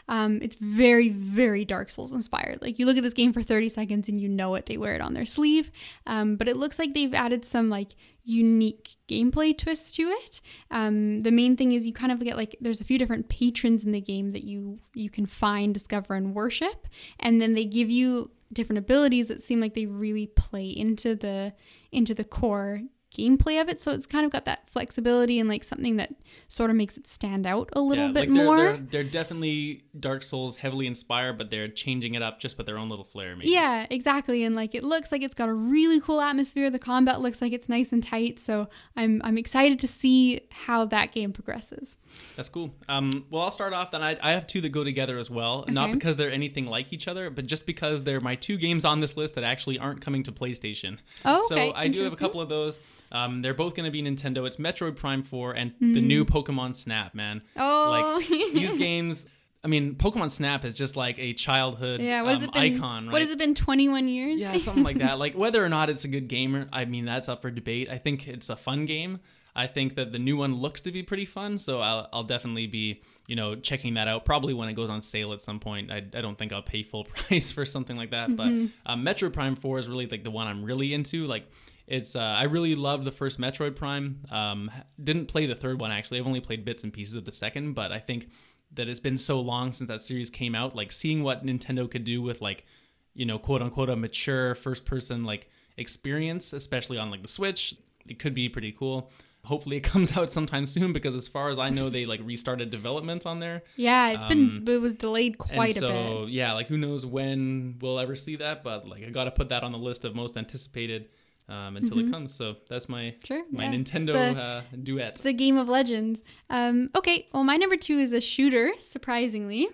[0.08, 2.62] Um, it's very, very Dark Souls inspired.
[2.62, 4.68] Like you look at this game for 30 seconds and you know it.
[4.68, 5.72] They wear it on their sleeve.
[6.06, 10.42] Um, but it looks like they've added some like unique gameplay twists to it.
[10.70, 13.84] Um, the main thing is you kind of get like there's a few different patrons
[13.84, 16.88] in the game that you you can find, discover, and worship,
[17.20, 21.54] and then they give you different abilities that seem like they really play into the
[21.92, 22.82] into the core
[23.16, 23.80] gameplay of it.
[23.82, 26.14] So it's kind of got that flexibility and like something that
[26.48, 28.58] sort of makes it stand out a little yeah, bit like they're, more.
[28.58, 32.78] They're, they're definitely Dark Souls heavily inspired, but they're changing it up just with their
[32.78, 33.36] own little flair.
[33.36, 33.52] Maybe.
[33.52, 34.44] Yeah, exactly.
[34.44, 36.70] And like it looks like it's got a really cool atmosphere.
[36.70, 38.40] The combat looks like it's nice and tight.
[38.40, 41.98] So I'm I'm excited to see how that game progresses.
[42.36, 42.74] That's cool.
[42.88, 44.02] Um, well, I'll start off then.
[44.02, 45.66] I, I have two that go together as well.
[45.68, 49.00] Not because they're anything like each other, but just because they're my two games on
[49.00, 50.98] this list that actually aren't coming to PlayStation.
[51.24, 51.70] Oh, okay.
[51.70, 51.76] So.
[51.76, 52.80] I do have a couple of those.
[53.16, 54.46] Um, they're both going to be Nintendo.
[54.46, 57.42] It's Metroid Prime 4 and the new Pokemon Snap, man.
[57.56, 58.18] Oh.
[58.18, 59.28] Like, these games.
[59.64, 62.76] I mean, Pokemon Snap is just like a childhood Yeah, what has um, it been?
[62.76, 63.14] icon, right?
[63.14, 63.56] What has it been?
[63.56, 64.40] Twenty one years?
[64.40, 65.18] Yeah, something like that.
[65.26, 67.90] Like whether or not it's a good game, I mean, that's up for debate.
[67.90, 69.22] I think it's a fun game.
[69.56, 72.68] I think that the new one looks to be pretty fun, so I'll, I'll definitely
[72.68, 74.26] be, you know, checking that out.
[74.26, 75.90] Probably when it goes on sale at some point.
[75.90, 78.36] I, I don't think I'll pay full price for something like that.
[78.36, 78.48] But
[78.86, 81.26] um, Metro Prime Four is really like the one I'm really into.
[81.26, 81.50] Like,
[81.88, 84.22] it's uh, I really love the first Metroid Prime.
[84.32, 84.72] Um,
[85.04, 86.20] didn't play the third one actually.
[86.20, 88.30] I've only played bits and pieces of the second, but I think
[88.74, 90.76] that it's been so long since that series came out.
[90.76, 92.66] Like seeing what Nintendo could do with like,
[93.14, 97.76] you know, quote unquote a mature first person like experience, especially on like the Switch,
[98.08, 99.12] it could be pretty cool.
[99.46, 102.72] Hopefully it comes out sometime soon because as far as I know, they like restarted
[102.72, 103.62] development on there.
[103.76, 105.88] Yeah, it's been it was delayed Um, quite a bit.
[105.90, 109.32] so yeah, like who knows when we'll ever see that, but like I got to
[109.32, 111.10] put that on the list of most anticipated
[111.50, 112.34] um, until it comes.
[112.34, 113.26] So that's my Mm-hmm.
[113.26, 113.72] Sure, my yeah.
[113.74, 115.10] Nintendo It's a- uh, duet.
[115.18, 116.22] It's a game of legends.
[116.50, 119.68] Um, okay, well, my number two is a shooter, surprisingly,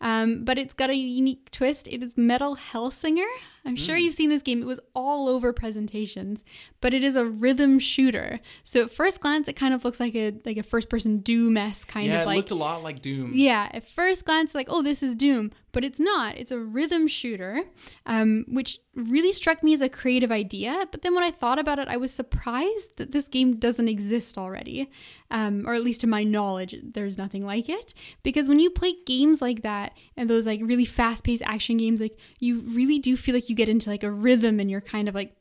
[0.00, 1.88] um, but it's got a unique twist.
[1.88, 3.26] It is Metal Hellsinger.
[3.64, 4.02] I'm sure Hmm.
[4.02, 4.62] you've seen this game.
[4.62, 6.42] It was all over presentations,
[6.80, 8.40] but it is a rhythm shooter.
[8.64, 11.56] So at first glance, it kind of looks like a like a first person Doom
[11.56, 13.32] esque kind yeah, of it looked a lot like Doom.
[13.34, 16.36] yeah, at first glance, like, oh, this is Doom, but it's not.
[16.38, 17.64] It's a rhythm shooter,
[18.06, 20.86] um, which really struck me as a creative idea.
[20.90, 24.38] But then when I thought about it, I was surprised that this game doesn't exist
[24.38, 24.90] already,
[25.30, 27.92] um, or at least to my knowledge, there's nothing like it.
[28.22, 32.00] Because when you play games like that and those like really fast paced action games,
[32.00, 35.08] like you really do feel like you get into like a rhythm and you're kind
[35.08, 35.34] of like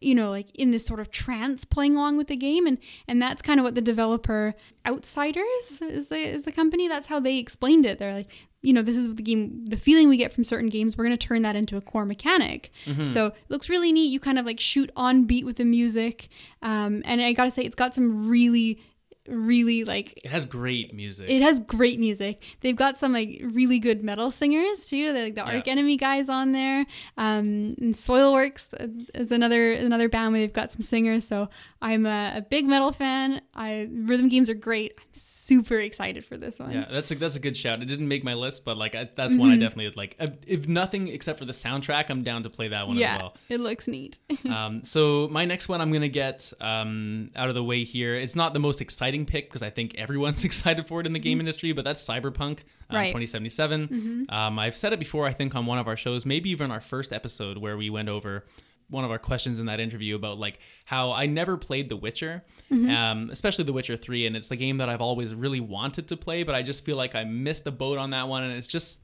[0.00, 2.66] you know like in this sort of trance playing along with the game.
[2.66, 4.54] And and that's kind of what the developer
[4.86, 6.88] outsiders is the is the company.
[6.88, 7.98] That's how they explained it.
[7.98, 8.28] They're like
[8.60, 11.04] you know this is what the game the feeling we get from certain games we're
[11.04, 12.72] going to turn that into a core mechanic.
[13.06, 14.10] So it looks really neat.
[14.10, 16.28] You kind of like shoot on beat with the music.
[16.62, 18.80] Um, and i gotta say it's got some really
[19.28, 21.28] really like It has great music.
[21.28, 22.42] it has great music.
[22.60, 25.12] They've got some like really good metal singers too.
[25.12, 26.86] The, like the Arch Enemy guys on there.
[27.16, 28.72] Um, and Soilworks
[29.14, 31.26] is another another band where they've got some singers.
[31.26, 31.48] So
[31.80, 33.40] I'm a, a big metal fan.
[33.54, 34.94] I rhythm games are great.
[34.98, 36.72] I'm super excited for this one.
[36.72, 37.80] yeah, that's a that's a good shout.
[37.82, 39.60] It didn't make my list, but like I, that's one I Mm-hmm.
[39.60, 40.16] definitely like.
[40.18, 43.20] If, if nothing except for the soundtrack, I'm down to play that one Yeah, as
[43.22, 43.36] well.
[43.48, 44.18] it looks neat.
[44.50, 48.16] um, so my next one I'm gonna get um, out of the way here.
[48.16, 51.18] It's not the most exciting pick because I think everyone's excited for it in the
[51.20, 52.60] game industry, but that's Cyberpunk
[52.90, 53.06] uh, Right.
[53.14, 54.26] 2077.
[54.28, 55.26] Um, I've said it before.
[55.26, 58.08] I think on one of our shows, maybe even our first episode where we went
[58.08, 58.44] over
[58.90, 62.42] one of our questions in that interview about like how I never played The Witcher,
[62.70, 66.16] um, especially The Witcher 3, and it's a game that I've always really wanted to
[66.16, 68.68] play, but I just feel like I missed the boat on that one, and it's
[68.68, 69.00] just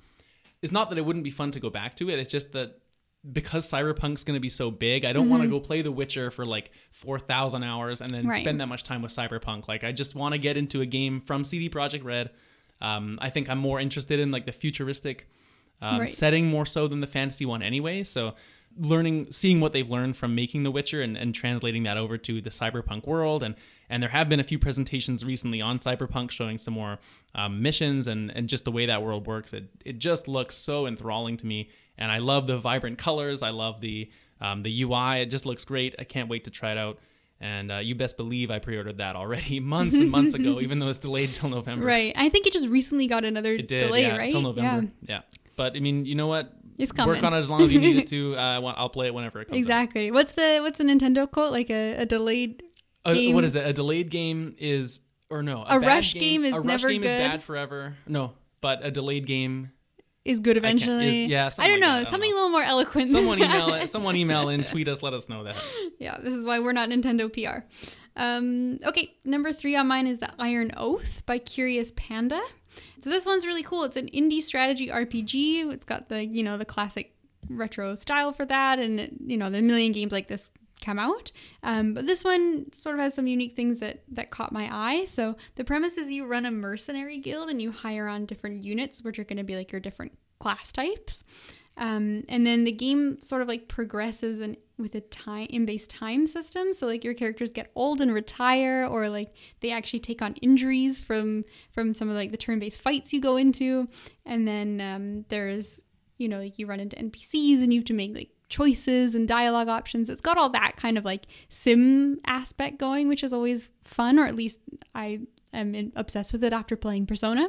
[0.62, 2.18] it's not that it wouldn't be fun to go back to it.
[2.18, 2.78] It's just that
[3.30, 6.30] because Cyberpunk's going to be so big, I don't want to go play The Witcher
[6.30, 8.30] for like 4,000 hours and then Mm-hmm.
[8.30, 8.41] Right.
[8.43, 9.66] spend that much time with Cyberpunk.
[9.68, 12.30] Like, I just want to get into a game from CD Projekt Red.
[12.82, 15.28] Um, I think I'm more interested in like the futuristic
[15.82, 16.11] um, Right.
[16.11, 18.03] setting more so than the fantasy one anyway.
[18.03, 18.35] So,
[18.79, 22.41] learning, seeing what they've learned from making The Witcher and, and translating that over to
[22.41, 23.43] the Cyberpunk world.
[23.43, 23.55] And,
[23.89, 26.99] and there have been a few presentations recently on Cyberpunk showing some more
[27.35, 29.53] um, missions and, and just the way that world works.
[29.53, 31.70] It, it just looks so enthralling to me.
[31.97, 33.43] And I love the vibrant colors.
[33.43, 34.11] I love the,
[34.41, 35.20] um, the UI.
[35.20, 35.95] It just looks great.
[35.99, 36.99] I can't wait to try it out.
[37.41, 40.89] And uh, you best believe I pre-ordered that already months and months ago, even though
[40.89, 41.85] it's delayed till November.
[41.85, 42.12] right.
[42.16, 44.31] I think it just recently got another It did, delay, yeah, right?
[44.31, 44.91] till November.
[45.03, 45.16] Yeah.
[45.16, 45.20] Yeah.
[45.57, 46.53] But I mean, you know what?
[46.79, 48.35] It's Work on it as long as you need it to.
[48.39, 49.57] Uh, I'll play it whenever it comes.
[49.57, 49.59] out.
[49.59, 50.11] Exactly.
[50.11, 51.53] What's the what's the Nintendo quote?
[51.53, 52.62] Like a, a delayed
[53.07, 53.66] game- what is it?
[53.66, 55.01] A delayed game is,
[55.31, 55.62] or no?
[55.62, 57.97] A bad rush game is a rush never game is bad forever.
[58.07, 59.70] No, but a delayed game.
[60.25, 61.25] is good can't- is- eventually.
[61.27, 61.87] yeah, I don't like know.
[61.87, 62.35] that, I don't something know.
[62.35, 63.09] a little more eloquent.
[63.09, 63.45] Someone that.
[63.55, 63.89] email it.
[63.89, 65.03] Someone email and tweet us.
[65.03, 65.57] Let us know that.
[66.01, 67.64] Yeah, this is why we're not Nintendo PR.
[68.16, 72.41] Um, okay, number three on mine is the Iron Oath by Curious Panda.
[73.05, 73.85] So this one's really cool.
[73.85, 75.71] It's an indie strategy RPG.
[75.71, 77.15] It's got the you know the classic
[77.51, 80.51] retro style for that, and you know the million games like this
[80.81, 81.31] come out.
[81.63, 85.05] Um, but this one sort of has some unique things that that caught my eye.
[85.05, 89.05] So the premise is you run a mercenary guild and you hire on different units,
[89.05, 91.25] which are going to be like your different class types.
[91.77, 96.27] Um, and then the game sort of like progresses and with a time in-based time
[96.27, 96.72] system.
[96.72, 101.01] So like your characters get old and retire, or like they actually take on injuries
[101.01, 103.89] from from some of like the turn-based fights you go into.
[104.27, 105.83] And then um, there's
[106.18, 109.27] you know like you run into NPCs and you have to make like choices and
[109.27, 110.09] dialogue options.
[110.11, 114.27] It's got all that kind of like sim aspect going, which is always fun, or
[114.27, 114.61] at least
[114.95, 115.20] I
[115.53, 117.49] am in, obsessed with it after playing Persona.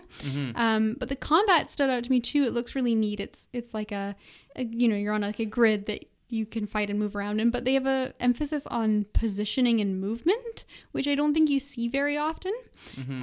[0.56, 2.44] Um, but the combat stood out to me too.
[2.44, 3.20] It looks really neat.
[3.20, 4.16] It's it's like a,
[4.56, 6.06] a you know you're on like a grid that
[6.36, 10.00] you can fight and move around in, but they have a emphasis on positioning and
[10.00, 12.54] movement, which I don't think you see very often.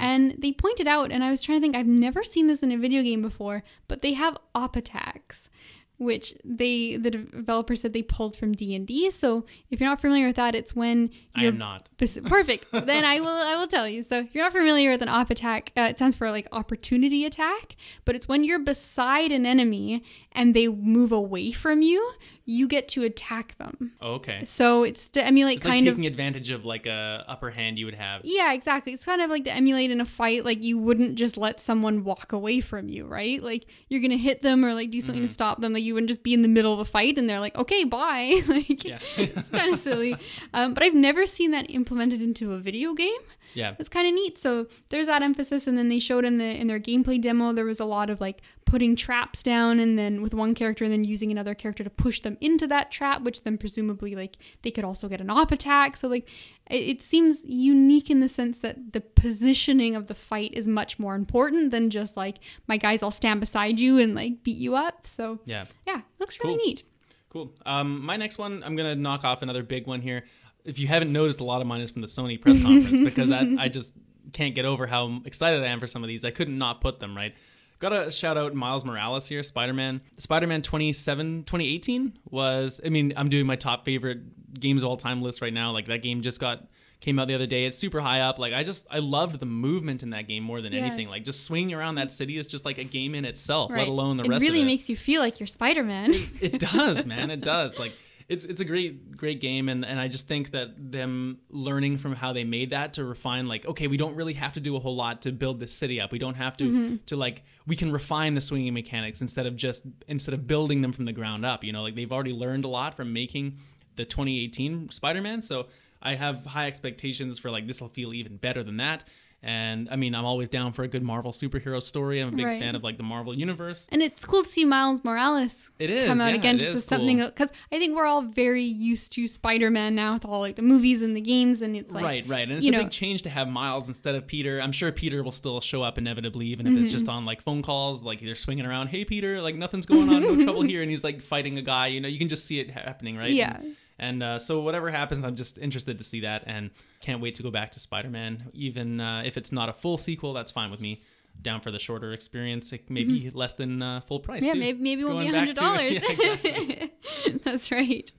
[0.01, 2.71] And they pointed out, and I was trying to think, I've never seen this in
[2.71, 5.49] a video game before, but they have op attacks
[5.97, 9.11] which they the developer said they pulled from D&D.
[9.11, 11.89] So if you're not familiar with that, it's when I am not.
[12.29, 12.65] Perfect.
[12.71, 14.03] then I will I will tell you.
[14.03, 17.25] So if you're not familiar with an op attack, uh, it stands for like opportunity
[17.25, 20.03] attack, but it's when you're beside an enemy
[20.33, 22.13] and they move away from you,
[22.45, 23.93] you get to attack them.
[24.01, 24.43] Oh, okay.
[24.43, 27.79] So it's to emulate It's like kind of taking advantage of like a upper hand
[27.79, 28.21] you would have.
[28.25, 28.91] yeah, exactly.
[28.93, 30.43] It's kind of like to emulate in a fight.
[30.43, 33.41] Like you wouldn't just let someone walk away from you, right?
[33.41, 35.27] Like you're gonna hit them or like do something Mm-hmm.
[35.27, 35.73] to stop them.
[35.73, 37.83] Like you wouldn't just be in the middle of a fight and they're like, okay,
[37.85, 38.41] bye.
[38.47, 40.15] like it's kind of silly.
[40.53, 43.21] Um, but I've never seen that implemented into a video game.
[43.53, 43.75] Yeah.
[43.79, 44.37] It's kind of neat.
[44.37, 47.65] So there's that emphasis, and then they showed in the in their gameplay demo there
[47.65, 51.03] was a lot of like putting traps down, and then with one character, and then
[51.03, 54.83] using another character to push them into that trap, which then presumably like they could
[54.83, 55.95] also get an op attack.
[55.97, 56.27] So like
[56.69, 60.99] it, it seems unique in the sense that the positioning of the fight is much
[60.99, 62.37] more important than just like
[62.67, 65.05] my guys all stand beside you and like beat you up.
[65.05, 65.65] So Yeah.
[65.87, 66.65] yeah, looks really Cool.
[66.65, 66.83] neat.
[67.29, 67.51] Cool.
[67.65, 70.23] Um, my next one, I'm gonna knock off another big one here.
[70.65, 73.31] If you haven't noticed, a lot of mine is from the Sony press conference because
[73.31, 73.93] I, I just
[74.31, 76.23] can't get over how excited I am for some of these.
[76.25, 77.35] I couldn't not put them right.
[77.79, 79.99] Got to shout out Miles Morales here, Spider-Man.
[80.17, 82.79] Spider-Man 27, 2018 was.
[82.85, 84.19] I mean, I'm doing my top favorite
[84.59, 85.71] games of all time list right now.
[85.71, 86.65] Like that game just got
[87.01, 87.65] came out the other day.
[87.65, 88.39] It's super high up.
[88.39, 90.85] Like I just I loved the movement in that game more than Yeah.
[90.85, 91.09] anything.
[91.09, 93.79] Like just swinging around that city is just like a game in itself, Right.
[93.79, 94.57] let alone the it rest really of it.
[94.59, 96.13] Really makes you feel like you're Spider Man.
[96.39, 97.93] it does man it does like
[98.27, 99.69] it's it's a great great game.
[99.69, 103.45] And and i just think that them learning from how they made that to refine
[103.47, 105.99] like okay we don't really have to do a whole lot to build this city
[106.01, 106.11] up.
[106.11, 106.95] We don't have to Mm-hmm.
[107.07, 110.91] to like we can refine the swinging mechanics instead of just instead of building them
[110.93, 111.83] from the ground up you know?
[111.83, 113.57] Like they've already learned a lot from making
[113.95, 115.41] the 2018 spider-man.
[115.41, 115.67] So
[116.01, 119.07] i have high expectations for like this will feel even better than that
[119.45, 122.45] and i mean i'm always down for a good marvel superhero story i'm a big
[122.45, 122.61] Right.
[122.61, 126.07] fan of like the marvel universe And it's cool to see Miles Morales It is,
[126.07, 127.27] come out yeah, again just as something cool.
[127.27, 130.61] because I think we're all very used to Spider Man now with all like the
[130.61, 133.21] movies and the games, and it's like right, right, and it's a know- big change
[133.23, 134.61] to have Miles instead of Peter.
[134.61, 137.15] I'm sure Peter will still show up inevitably, even if it's just Mm-hmm.
[137.15, 138.87] on like phone calls, like they're swinging around.
[138.87, 141.87] Hey, Peter, like nothing's going on, no trouble here, and he's like fighting a guy.
[141.87, 143.31] You know, you can just see it happening, right?
[143.31, 143.57] Yeah.
[143.57, 147.35] And, and uh, so whatever happens, I'm just interested to see that, and can't wait
[147.35, 148.51] to go back to Spider-Man.
[148.53, 151.01] Even uh, if it's not a full sequel, that's fine with me.
[151.41, 154.43] Down for the shorter experience, like maybe less than uh, full price.
[154.43, 154.47] Mm-hmm.
[154.47, 154.59] yeah, too.
[154.59, 155.93] maybe maybe it won't be a hundred dollars.
[156.03, 156.93] Yeah, exactly.
[157.43, 158.11] That's right.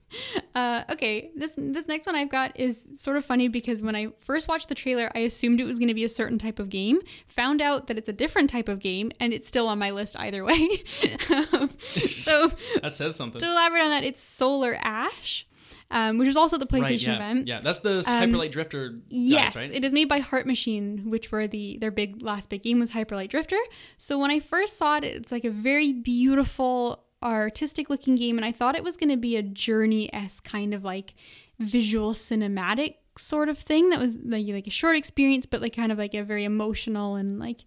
[0.53, 4.09] Uh, okay, this this next one I've got is sort of funny because when I
[4.19, 6.69] first watched the trailer, I assumed it was going to be a certain type of
[6.69, 6.99] game.
[7.27, 10.17] Found out that it's a different type of game, and it's still on my list
[10.19, 10.67] either way.
[11.53, 12.49] um, so
[12.81, 13.39] that says something.
[13.39, 15.47] to elaborate on that, it's Solar Ash,
[15.95, 17.47] um, which is also the PlayStation Right, yeah, event.
[17.47, 18.89] yeah, that's the Hyperlight Drifter.
[18.89, 19.71] Guys, Yes, right?
[19.73, 22.91] it is made by Heart Machine, which were the their big last big game was
[22.91, 23.57] Hyperlight Drifter.
[23.97, 28.45] So when I first saw it, it's like a very beautiful artistic looking game, and
[28.45, 31.13] I thought it was going to be a journey s kind of like
[31.59, 35.91] visual cinematic sort of thing that was like, like a short experience, but like kind
[35.91, 37.59] of like a very emotional and like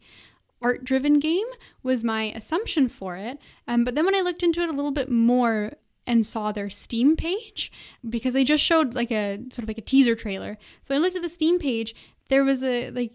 [0.60, 1.46] art driven game
[1.82, 3.38] was my assumption for it.
[3.66, 5.72] Um, but then when I looked into it a little bit more
[6.08, 7.70] and saw their Steam page,
[8.08, 10.58] because they just showed like a sort of like a teaser trailer.
[10.82, 11.94] So I looked at the Steam page,
[12.28, 13.12] there was a like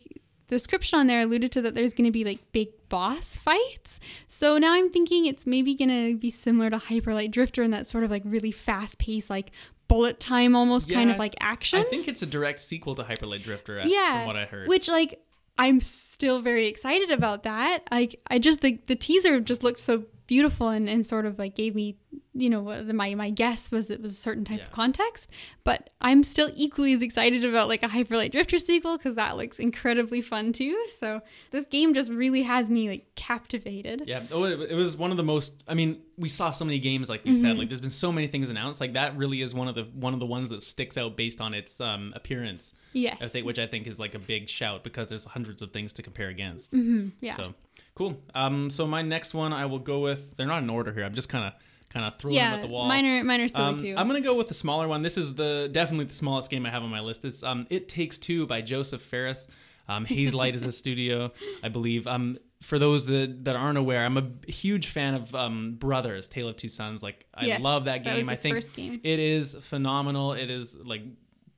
[0.47, 3.99] the description on there alluded to that there's going to be like big boss fights.
[4.27, 7.87] So now I'm thinking it's maybe going to be similar to Hyperlight Drifter in that
[7.87, 9.51] sort of like really fast paced, like
[9.87, 11.79] bullet time almost kind of like action.
[11.79, 14.67] I think it's a direct sequel to Hyperlight Drifter, uh, yeah from what I heard.
[14.67, 15.19] which like
[15.55, 20.05] i'm still very excited about that like i just the, the teaser just looked so
[20.27, 21.97] beautiful and, and sort of like gave me
[22.35, 24.63] you know the, my my guess was it was a certain type Yeah.
[24.63, 25.29] of context
[25.63, 29.59] but i'm still equally as excited about like a hyperlight drifter sequel because that looks
[29.59, 31.21] incredibly fun too so
[31.51, 35.17] this game just really has me like captivated yeah, oh, it, it was one of
[35.17, 35.63] the most.
[35.67, 37.41] I mean, we saw so many games, like we Mm-hmm.
[37.41, 37.57] said.
[37.57, 38.81] Like, there's been so many things announced.
[38.81, 41.39] Like that really is one of the one of the ones that sticks out based
[41.41, 42.73] on its um, appearance.
[42.93, 45.71] yes I think, which I think is like a big shout because there's hundreds of
[45.71, 46.73] things to compare against.
[46.73, 47.09] Mm-hmm.
[47.21, 47.53] yeah So
[47.95, 48.21] cool.
[48.35, 50.35] Um, so my next one, I will go with.
[50.37, 51.03] They're not in order here.
[51.03, 51.53] I'm just kind of
[51.93, 52.87] kind of throwing them yeah at the wall.
[52.87, 55.03] mine are mine are silly Um, too I'm gonna go with the smaller one.
[55.03, 57.23] This is the definitely the smallest game I have on my list.
[57.23, 59.47] It's um, It Takes Two by Josef Fares.
[59.87, 61.31] Um, Hazelight is a studio,
[61.61, 62.07] I believe.
[62.07, 66.47] Um, for those that, that aren't aware, I'm a huge fan of um, Brothers, Tale
[66.47, 67.03] of Two Sons.
[67.03, 68.19] Like I Yes, love that that game.
[68.27, 69.01] was I think game.
[69.03, 70.31] it is phenomenal.
[70.33, 71.01] It is like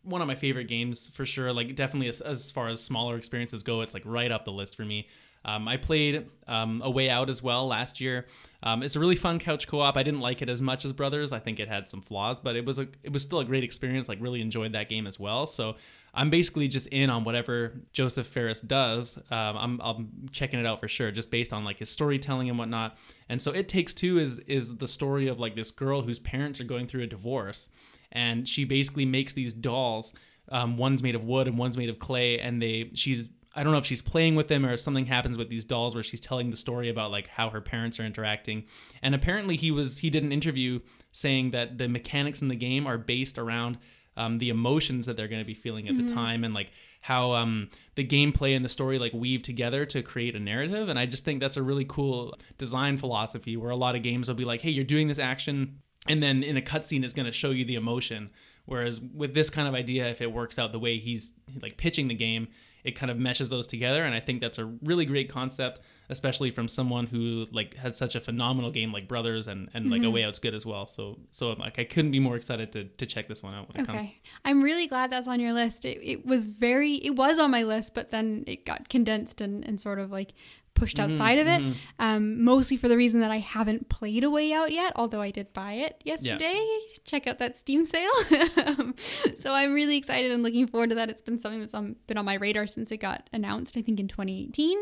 [0.02, 1.54] one of my favorite games for sure.
[1.54, 4.76] Like definitely as, as far as smaller experiences go, it's like right up the list
[4.76, 5.08] for me.
[5.46, 8.26] Um, I played um, A Way Out as well last year.
[8.64, 9.96] Um, it's a really fun couch co-op.
[9.96, 11.32] I didn't like it as much as Brothers.
[11.32, 13.64] I think it had some flaws, but it was a it was still a great
[13.64, 14.10] experience.
[14.10, 15.46] Like really enjoyed that game as well.
[15.46, 15.76] So
[16.14, 19.18] I'm basically just in on whatever Josef Fares does.
[19.30, 22.58] Um, I'm I'm checking it out for sure, just based on like his storytelling and
[22.58, 22.98] whatnot.
[23.30, 26.60] And so It Takes Two is is the story of like this girl whose parents
[26.60, 27.70] are going through a divorce
[28.16, 30.14] and she basically makes these dolls.
[30.50, 33.72] Um, one's made of wood and one's made of clay, and they she's I don't
[33.72, 36.20] know if she's playing with them or if something happens with these dolls where she's
[36.20, 38.66] telling the story about like how her parents are interacting.
[39.02, 40.82] And apparently he was he did an interview
[41.12, 43.78] saying that the mechanics in the game are based around
[44.18, 47.34] um, the emotions that they're going to be feeling at the time and like how
[47.34, 50.88] um, the gameplay and the story like weave together to create a narrative.
[50.88, 54.28] And I just think that's a really cool design philosophy where a lot of games
[54.28, 57.26] will be like, hey, you're doing this action, and then in a cutscene, it's going
[57.26, 58.30] to show you the emotion.
[58.66, 62.08] Whereas with this kind of idea, if it works out the way he's like pitching
[62.08, 62.48] the game,
[62.84, 64.04] it kind of meshes those together.
[64.04, 68.16] And I think that's a really great concept, especially from someone who like had such
[68.16, 70.08] a phenomenal game like Brothers and, and like mm-hmm.
[70.08, 70.86] A Way Out's good as well.
[70.86, 73.84] So so like I couldn't be more excited to, to check this one out when
[73.84, 74.04] it comes.
[74.04, 74.22] Okay.
[74.44, 75.86] I'm really glad that's on your list.
[75.86, 79.66] It, it was very, it was on my list, but then it got condensed and,
[79.66, 80.34] and sort of like
[80.76, 81.76] pushed Mm-hmm, outside of it.
[81.98, 85.32] Um, mostly for the reason that I haven't played A Way Out yet, although I
[85.32, 86.64] did buy it yesterday.
[87.06, 88.12] Check out that Steam sale.
[88.98, 91.10] So I'm really excited and looking forward to that.
[91.10, 94.00] It's been something that's on, been on my radar since it got announced, I think
[94.00, 94.80] in 2018.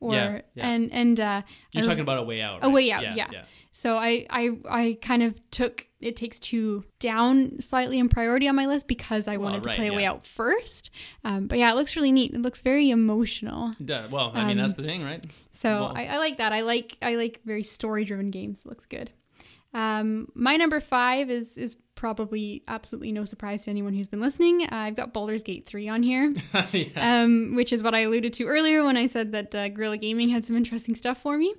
[0.00, 0.68] Or, Yeah, yeah.
[0.68, 1.42] and, and, uh,
[1.72, 2.62] You're I- talking about A Way Out.
[2.62, 2.74] a right?
[2.74, 7.98] way out yeah, so I, I i kind of took it takes two down slightly
[7.98, 10.90] in priority on my list because i wanted to right, play a way out first.
[11.24, 12.32] Um, but yeah it looks really neat.
[12.34, 13.72] It looks very emotional.
[13.82, 15.24] Duh, Well, I mean, that's the thing, right?
[15.52, 16.52] so Well- I, I like that.
[16.52, 18.60] I like i like very story driven games.
[18.64, 19.10] It looks good
[19.76, 24.62] um, my number five is is probably absolutely no surprise to anyone who's been listening.
[24.62, 26.32] Uh, I've got Baldur's Gate 3 on here
[26.72, 27.22] yeah.
[27.22, 30.28] um, which is what I alluded to earlier when I said that uh, Guerrilla Gaming
[30.28, 31.54] had some interesting stuff for me.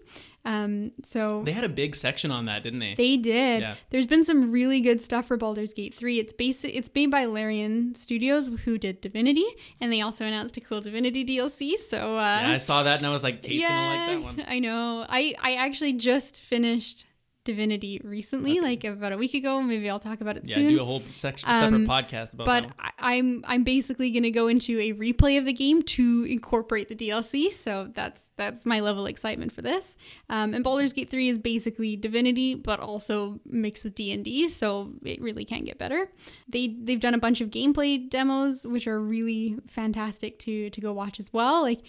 [0.45, 2.93] Um, so They had a big section on that, didn't they?
[2.93, 3.61] they did.
[3.61, 3.75] Yeah.
[3.89, 6.19] There's been some really good stuff for Baldur's Gate 3.
[6.19, 9.45] It's basic it's made by Larian Studios who did Divinity
[9.81, 11.77] and they also announced a cool Divinity DLC.
[11.77, 14.45] So uh yeah, I saw that and I was like, Kate's gonna like that one.
[14.47, 15.03] I know.
[15.09, 17.07] I I actually just finished
[17.47, 19.61] Divinity recently, like about a week ago.
[19.61, 20.69] Maybe I'll talk about it Yeah, soon.
[20.75, 22.69] do a whole section, separate Um, podcast about but.
[22.79, 26.95] I, I'm I'm basically gonna go into a replay of the game to incorporate the
[26.95, 27.51] DLC.
[27.51, 29.97] So that's that's my level of excitement for this.
[30.29, 34.47] Um, and Baldur's Gate 3 is basically Divinity, but also mixed with D and D.
[34.49, 36.11] So it really can't get better.
[36.47, 40.91] They they've done a bunch of gameplay demos, which are really fantastic to to go
[40.93, 41.61] watch as well.
[41.61, 41.81] Like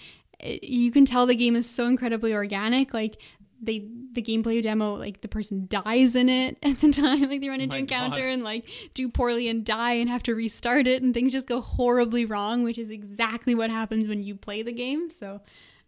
[0.62, 2.94] you can tell the game is so incredibly organic.
[2.94, 3.20] Like
[3.60, 7.48] they the gameplay demo like the person dies in it at the time like they
[7.48, 8.26] run into my encounter God.
[8.32, 11.60] and like do poorly and die and have to restart it and things just go
[11.60, 15.40] horribly wrong which is exactly what happens when you play the game so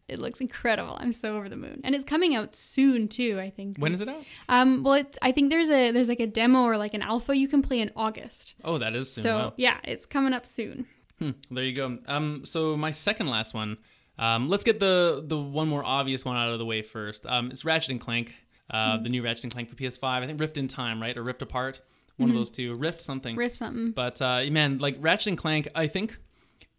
[0.08, 3.48] it looks incredible i'm so over the moon and it's coming out soon too i
[3.50, 4.24] think When is it out?
[4.48, 7.36] um well it's i think there's a there's like a demo or like an alpha
[7.36, 9.22] you can play in august Oh, that is soon.
[9.22, 9.52] so wow.
[9.56, 10.86] yeah it's coming up soon
[11.20, 11.98] Hmm, there you go.
[12.08, 13.76] Um, so my second last one.
[14.20, 17.26] Um, let's get the the one more obvious one out of the way first.
[17.26, 18.34] Um, it's Ratchet and Clank,
[18.70, 19.02] uh, Hmm.
[19.02, 20.04] the new Ratchet and Clank for PS5.
[20.22, 21.80] I think Rift in Time, right, or Rift Apart,
[22.18, 22.74] one of those two.
[22.74, 23.34] Rift something.
[23.36, 23.54] Mm-hmm.
[23.54, 26.18] something But uh, man, like Ratchet and Clank, I think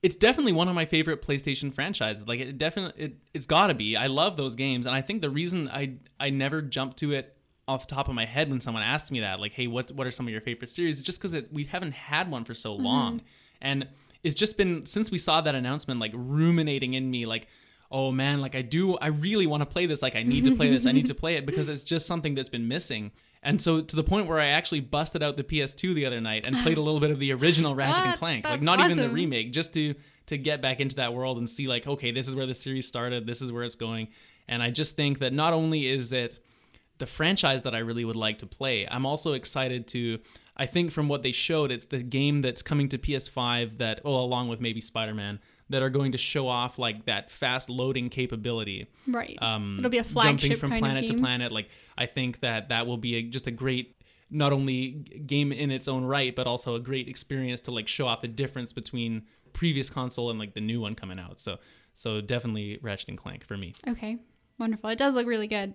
[0.04, 2.28] it's definitely one of my favorite PlayStation franchises.
[2.28, 3.98] Like it definitely, it, it's got to be.
[3.98, 7.36] I love those games, and I think the reason I I never jumped to it
[7.68, 10.06] off the top of my head when someone asked me that, like, hey, what what
[10.06, 10.98] are some of your favorite series?
[10.98, 13.22] Is just because we haven't had one for so long,
[13.62, 13.88] and
[14.24, 17.48] it's just been since we saw that announcement, like ruminating in me, like.
[17.94, 20.02] Oh man, like I do, I really want to play this.
[20.02, 20.86] Like I need to play this.
[20.86, 23.12] I need to play it because it's just something that's been missing.
[23.44, 26.48] And so to the point where I actually busted out the PS2 the other night
[26.48, 28.14] and played a little bit of the original Ratchet and What?
[28.16, 29.94] Ah, Clank, like not even the remake, just to
[30.28, 32.88] to get back into that world and see like, okay, this is where the series
[32.88, 34.08] started, this is where it's going.
[34.48, 36.40] And I just think that not only is it
[37.00, 40.20] the franchise that I really would like to play, I'm also excited to.
[40.58, 44.20] I think from what they showed, it's the game that's coming to PS5 that, well,
[44.20, 45.40] along with maybe Spider Man,
[45.70, 49.98] that are going to show off like that fast loading capability right um, it'll be
[49.98, 51.22] a jumping flagship from kind planet of to game.
[51.22, 51.52] planet.
[51.52, 53.96] Like I think that that will be a, just a great,
[54.30, 54.90] not only
[55.26, 58.28] game in its own right, but also a great experience to like show off the
[58.28, 59.24] difference between
[59.54, 61.40] previous console and like the new one coming out.
[61.40, 61.58] So
[61.96, 63.74] so definitely Ratchet and Clank for me.
[63.88, 64.18] Okay,
[64.60, 64.90] wonderful.
[64.90, 65.74] It does look really good.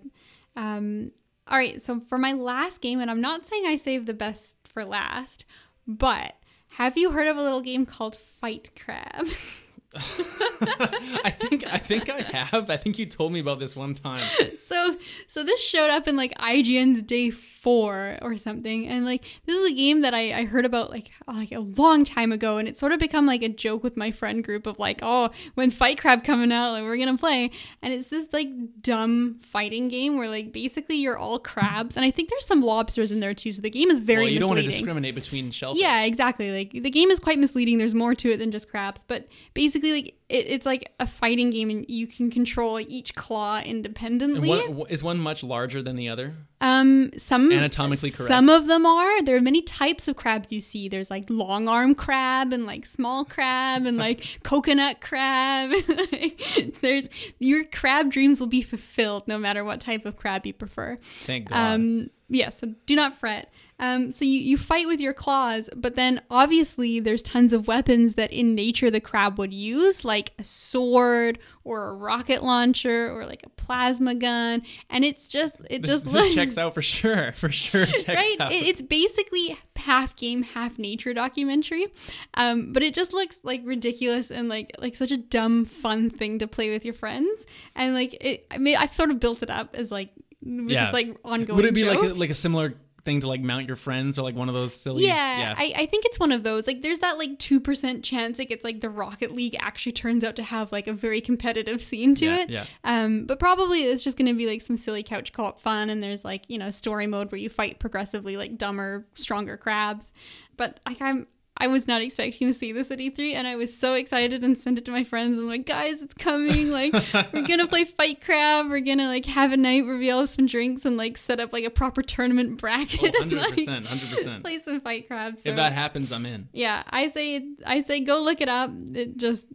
[0.55, 1.11] Um,
[1.47, 4.57] all right, so for my last game, and I'm not saying I saved the best
[4.77, 5.43] for last,
[5.87, 6.35] but
[6.73, 9.25] have you heard of a little game called Fight Crab?
[9.95, 12.69] I think I think I have.
[12.69, 14.19] I think you told me about this one time.
[14.57, 14.97] so,
[15.27, 19.71] so this showed up in like IGN's Day Four or something, and like this is
[19.71, 22.67] a game that I, I heard about like uh, like a long time ago, and
[22.67, 25.73] it's sort of become like a joke with my friend group of like, oh, when's
[25.73, 26.73] Fight Crab coming out?
[26.73, 27.51] Like we're gonna play,
[27.81, 28.49] and it's this like
[28.81, 33.13] dumb fighting game where like basically you're all crabs, and I think there's some lobsters
[33.13, 33.53] in there too.
[33.53, 35.81] So the game is very Well, you don't want to discriminate between shellfish.
[35.81, 36.51] Yeah, exactly.
[36.51, 37.77] Like the game is quite misleading.
[37.77, 41.49] There's more to it than just crabs, but basically, like it, it's like a fighting
[41.49, 44.47] game, and you can control each claw independently.
[44.47, 46.33] one, is one much larger than the other?
[46.59, 48.27] um, some anatomically correct.
[48.27, 49.21] Some of them are.
[49.21, 50.89] There are many types of crabs you see.
[50.89, 55.71] There's like long arm crab and like small crab and like coconut crab.
[56.81, 57.09] There's
[57.39, 60.97] your crab dreams will be fulfilled no matter what type of crab you prefer.
[61.01, 61.73] Thank God.
[61.75, 63.51] Um, yeah, so do not fret.
[63.79, 68.15] Um, so you, you fight with your claws, but then obviously there's tons of weapons
[68.15, 73.25] that in nature the crab would use, like a sword or a rocket launcher or
[73.27, 76.81] like a plasma gun, and it's just it this, just this looks checks out for
[76.81, 77.31] sure.
[77.37, 78.35] For sure, checks right.
[78.39, 78.51] out.
[78.51, 81.87] It's basically half game, half nature documentary,
[82.33, 86.39] um, but it just looks like ridiculous and like like such a dumb fun thing
[86.39, 87.45] to play with your friends,
[87.75, 88.47] and like it.
[88.49, 90.09] I mean, I've sort of built it up as like
[90.41, 90.85] Yeah.
[90.85, 91.57] this like ongoing.
[91.57, 92.73] Would it be like a, like a similar
[93.07, 95.05] thing to like mount your friends or like one of those silly?
[95.07, 96.67] Yeah, I, I think it's one of those.
[96.67, 100.23] Like, there's that like two percent chance it gets like the Rocket League actually turns
[100.23, 102.49] out to have like a very competitive scene to Yeah, it.
[102.49, 102.65] yeah.
[102.83, 106.23] Um, but probably it's just gonna be like some silly couch co-op fun, and there's
[106.25, 110.11] like you know story mode where you fight progressively like dumber, stronger crabs.
[110.57, 111.25] But like I'm.
[111.59, 114.55] I was not expecting to see this at E3, and I was so excited and
[114.57, 115.39] sent it to my friends.
[115.39, 116.71] I'm like, guys, it's coming!
[116.71, 116.93] Like,
[117.33, 118.69] we're gonna play Fight Crab.
[118.69, 121.39] We're gonna like have a night where we all have some drinks and like set
[121.39, 122.99] up like a proper tournament bracket.
[123.19, 124.41] Oh, 100%, 100%.
[124.43, 125.39] Play some Fight Crab.
[125.39, 126.49] So If that happens, I'm in.
[126.53, 128.69] yeah, I say I say go look it up.
[128.93, 129.47] It just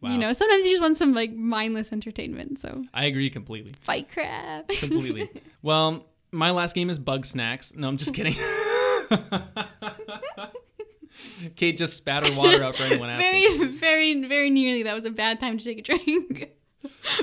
[0.00, 0.12] Wow.
[0.12, 2.60] you know, sometimes you just want some like mindless entertainment.
[2.60, 3.74] So I agree completely.
[3.80, 4.68] fight crab.
[4.68, 5.28] Completely.
[5.62, 7.76] well, my last game is Bugsnax.
[7.76, 8.34] No, I'm just kidding.
[11.56, 13.58] Kate just spat her water out for anyone asking.
[13.58, 16.50] very, very, very nearly that was a bad time to take a drink.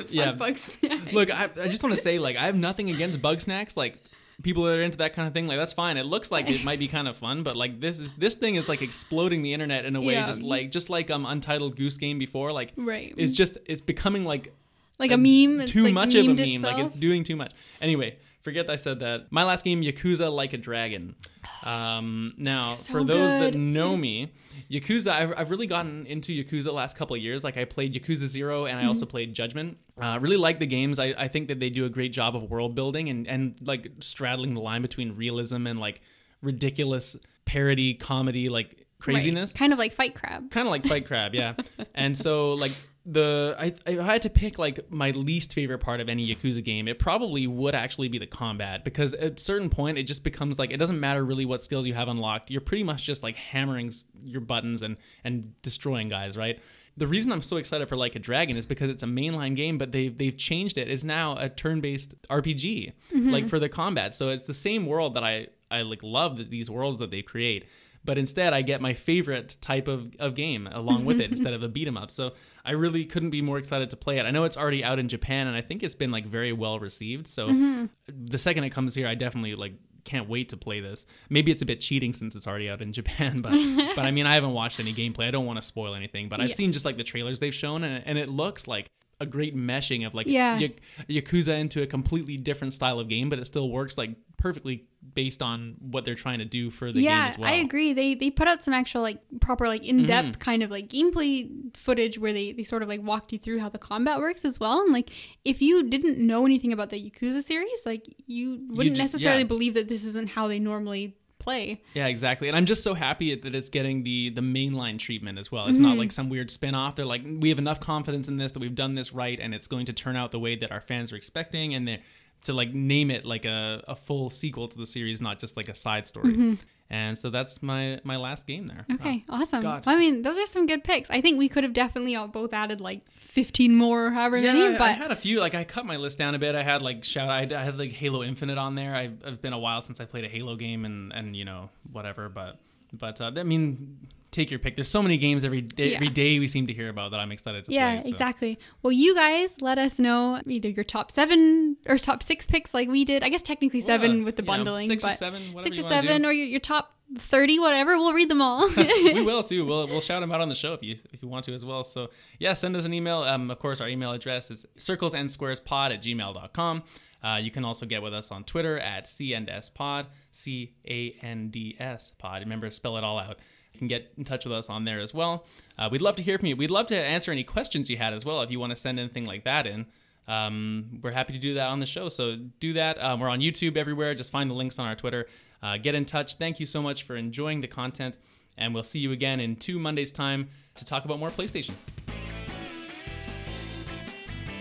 [0.09, 0.33] Yeah.
[0.33, 1.13] Bugsnax.
[1.13, 3.77] Look, I, I just want to say, like, I have nothing against Bugsnax.
[3.77, 3.97] Like,
[4.43, 5.95] people that are into that kind of thing, like, that's fine.
[5.97, 8.55] It looks like it might be kind of fun, but like, this is this thing
[8.55, 10.25] is like exploding the internet in a way, Yeah.
[10.27, 12.51] just like just like um Untitled Goose Game before.
[12.51, 13.13] Like, Right.
[13.17, 14.53] It's just it's becoming like
[14.99, 15.57] like a meme.
[15.57, 16.61] That's, too like, much of a memed meme.
[16.61, 16.89] Like itself.
[16.91, 17.53] it's doing too much.
[17.81, 19.29] Anyway, forget I said that.
[19.31, 21.15] My last game, Yakuza Like a Dragon.
[21.63, 24.31] Um, now, So for those that know me,
[24.69, 27.43] Yakuza, I've, I've really gotten into Yakuza the last couple of years.
[27.43, 28.89] Like I played Yakuza Zero and I Mm-hmm.
[28.89, 29.77] also played Judgment.
[29.99, 30.97] Uh, I really like the games.
[30.99, 33.91] I, I think that they do a great job of world building and, and like
[33.99, 36.01] straddling the line between realism and like
[36.41, 37.15] ridiculous
[37.45, 39.13] parody comedy like Right.
[39.15, 40.49] craziness Kind of like fight crab.
[40.51, 41.53] kind of like Fight Crab, yeah.
[41.95, 42.71] and so like
[43.05, 46.63] the I, if I had to pick like my least favorite part of any Yakuza
[46.63, 50.23] game, it probably would actually be the combat because at a certain point it just
[50.23, 52.49] becomes like it doesn't matter really what skills you have unlocked.
[52.49, 56.59] You're pretty much just like hammering your buttons and and destroying guys, right?
[56.97, 59.77] The reason I'm so excited for Like a Dragon is because it's a mainline game,
[59.77, 60.89] but they've they've changed it.
[60.89, 63.47] It's now a turn-based RPG, like mm-hmm.
[63.47, 64.15] for the combat.
[64.15, 67.21] So it's the same world that I I like love that these worlds that they
[67.21, 67.65] create
[68.05, 71.63] but instead I get my favorite type of, of game along with it instead of
[71.63, 72.11] a beat 'em up.
[72.11, 72.33] So
[72.63, 74.25] I really couldn't be more excited to play it.
[74.25, 76.79] I know it's already out in Japan and I think it's been like very well
[76.79, 77.27] received.
[77.27, 77.85] So mm-hmm.
[78.07, 79.73] the second it comes here, I definitely like
[80.03, 81.07] can't wait to play this.
[81.29, 83.51] Maybe it's a bit cheating since it's already out in Japan, but
[83.95, 85.27] but I mean I haven't watched any gameplay.
[85.27, 87.83] I don't want to spoil anything, but I've seen just like the trailers they've shown
[87.83, 90.57] and, and it looks like a great meshing of like Yeah.
[90.57, 90.67] Ya-
[91.09, 95.41] Yakuza into a completely different style of game, but it still works like perfectly based
[95.41, 97.49] on what they're trying to do for the game yeah, as well.
[97.49, 97.59] Mm-hmm.
[97.59, 97.93] I agree.
[97.93, 101.75] They they put out some actual like proper like in depth kind of like gameplay
[101.75, 104.59] footage where they, they sort of like walked you through how the combat works as
[104.59, 104.81] well.
[104.81, 105.09] And like
[105.43, 109.47] if you didn't know anything about the Yakuza series, like you wouldn't ju- necessarily yeah.
[109.47, 111.81] believe that this isn't how they normally play.
[111.93, 112.47] Yeah, exactly.
[112.47, 115.67] And I'm just so happy that it's getting the the mainline treatment as well.
[115.67, 116.95] It's not like some weird spin-off.
[116.95, 119.67] They're like we have enough confidence in this that we've done this right and it's
[119.67, 122.01] going to turn out the way that our fans are expecting and they
[122.43, 125.69] to like name it like a, a full sequel to the series, not just like
[125.69, 126.57] a side story.
[126.87, 128.85] And so that's my my last game there.
[128.93, 129.61] Okay, awesome.
[129.61, 129.83] God.
[129.87, 131.09] I mean, those are some good picks.
[131.09, 134.53] I think we could have definitely all both added like 15 more or however Yeah,
[134.53, 135.39] many, I, but I had a few.
[135.39, 136.53] Like I cut my list down a bit.
[136.53, 137.31] I had like shout.
[137.31, 138.93] I, I had like Halo Infinite on there.
[138.93, 141.71] I, it's been a while since I played a Halo game, and and you know
[141.91, 142.29] whatever.
[142.29, 142.59] But
[142.93, 144.75] but uh, I mean, take your pick.
[144.75, 145.89] There's so many games every day.
[145.91, 145.95] Yeah.
[145.95, 147.19] Every day we seem to hear about that.
[147.19, 148.01] I'm excited to Yeah, play.
[148.03, 148.09] so.
[148.09, 148.59] exactly.
[148.83, 152.89] Well, you guys let us know either your top seven or top six picks like
[152.89, 153.23] we did.
[153.23, 155.85] I guess technically seven Well, with the know, bundling, six or but seven, whatever six
[155.85, 157.97] or seven or your, your top 30, whatever.
[157.97, 158.67] We'll read them all.
[158.77, 159.65] we will too.
[159.65, 161.63] We'll, we'll shout them out on the show if you if you want to as
[161.63, 161.83] well.
[161.83, 162.09] So
[162.39, 163.19] yeah, send us an email.
[163.19, 166.83] Um, of course, our email address is circlesandSquaresPod at gmail.com.
[167.23, 171.75] Uh, you can also get with us on Twitter at CANDSPod, C A N D
[171.79, 172.41] S Pod.
[172.41, 173.39] Remember, spell it all out.
[173.75, 175.45] You can get in touch with us on there as well.
[175.77, 176.55] Uh, we'd love to hear from you.
[176.55, 178.99] We'd love to answer any questions you had as well if you want to send
[178.99, 179.85] anything like that in.
[180.27, 182.07] Um, we're happy to do that on the show.
[182.09, 183.03] So do that.
[183.03, 184.15] Um, we're on YouTube everywhere.
[184.15, 185.27] Just find the links on our Twitter.
[185.61, 186.35] Uh, get in touch.
[186.35, 188.17] Thank you so much for enjoying the content.
[188.57, 191.73] And we'll see you again in two Mondays' time to talk about more PlayStation.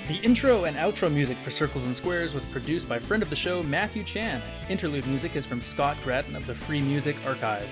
[0.08, 3.36] The intro and outro music for Circles and Squares was produced by friend of the
[3.36, 4.42] show Matthew Chan.
[4.68, 7.68] Interlude music is from Scott Gratton of the Free Music Archive.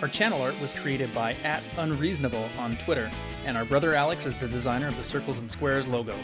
[0.00, 3.10] Our channel art was created by at Unreasonable on Twitter,
[3.44, 6.16] and our brother Alex is the designer of the Circles and Squares logo.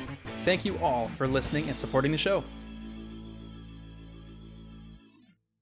[0.44, 2.44] Thank you all for listening and supporting the show.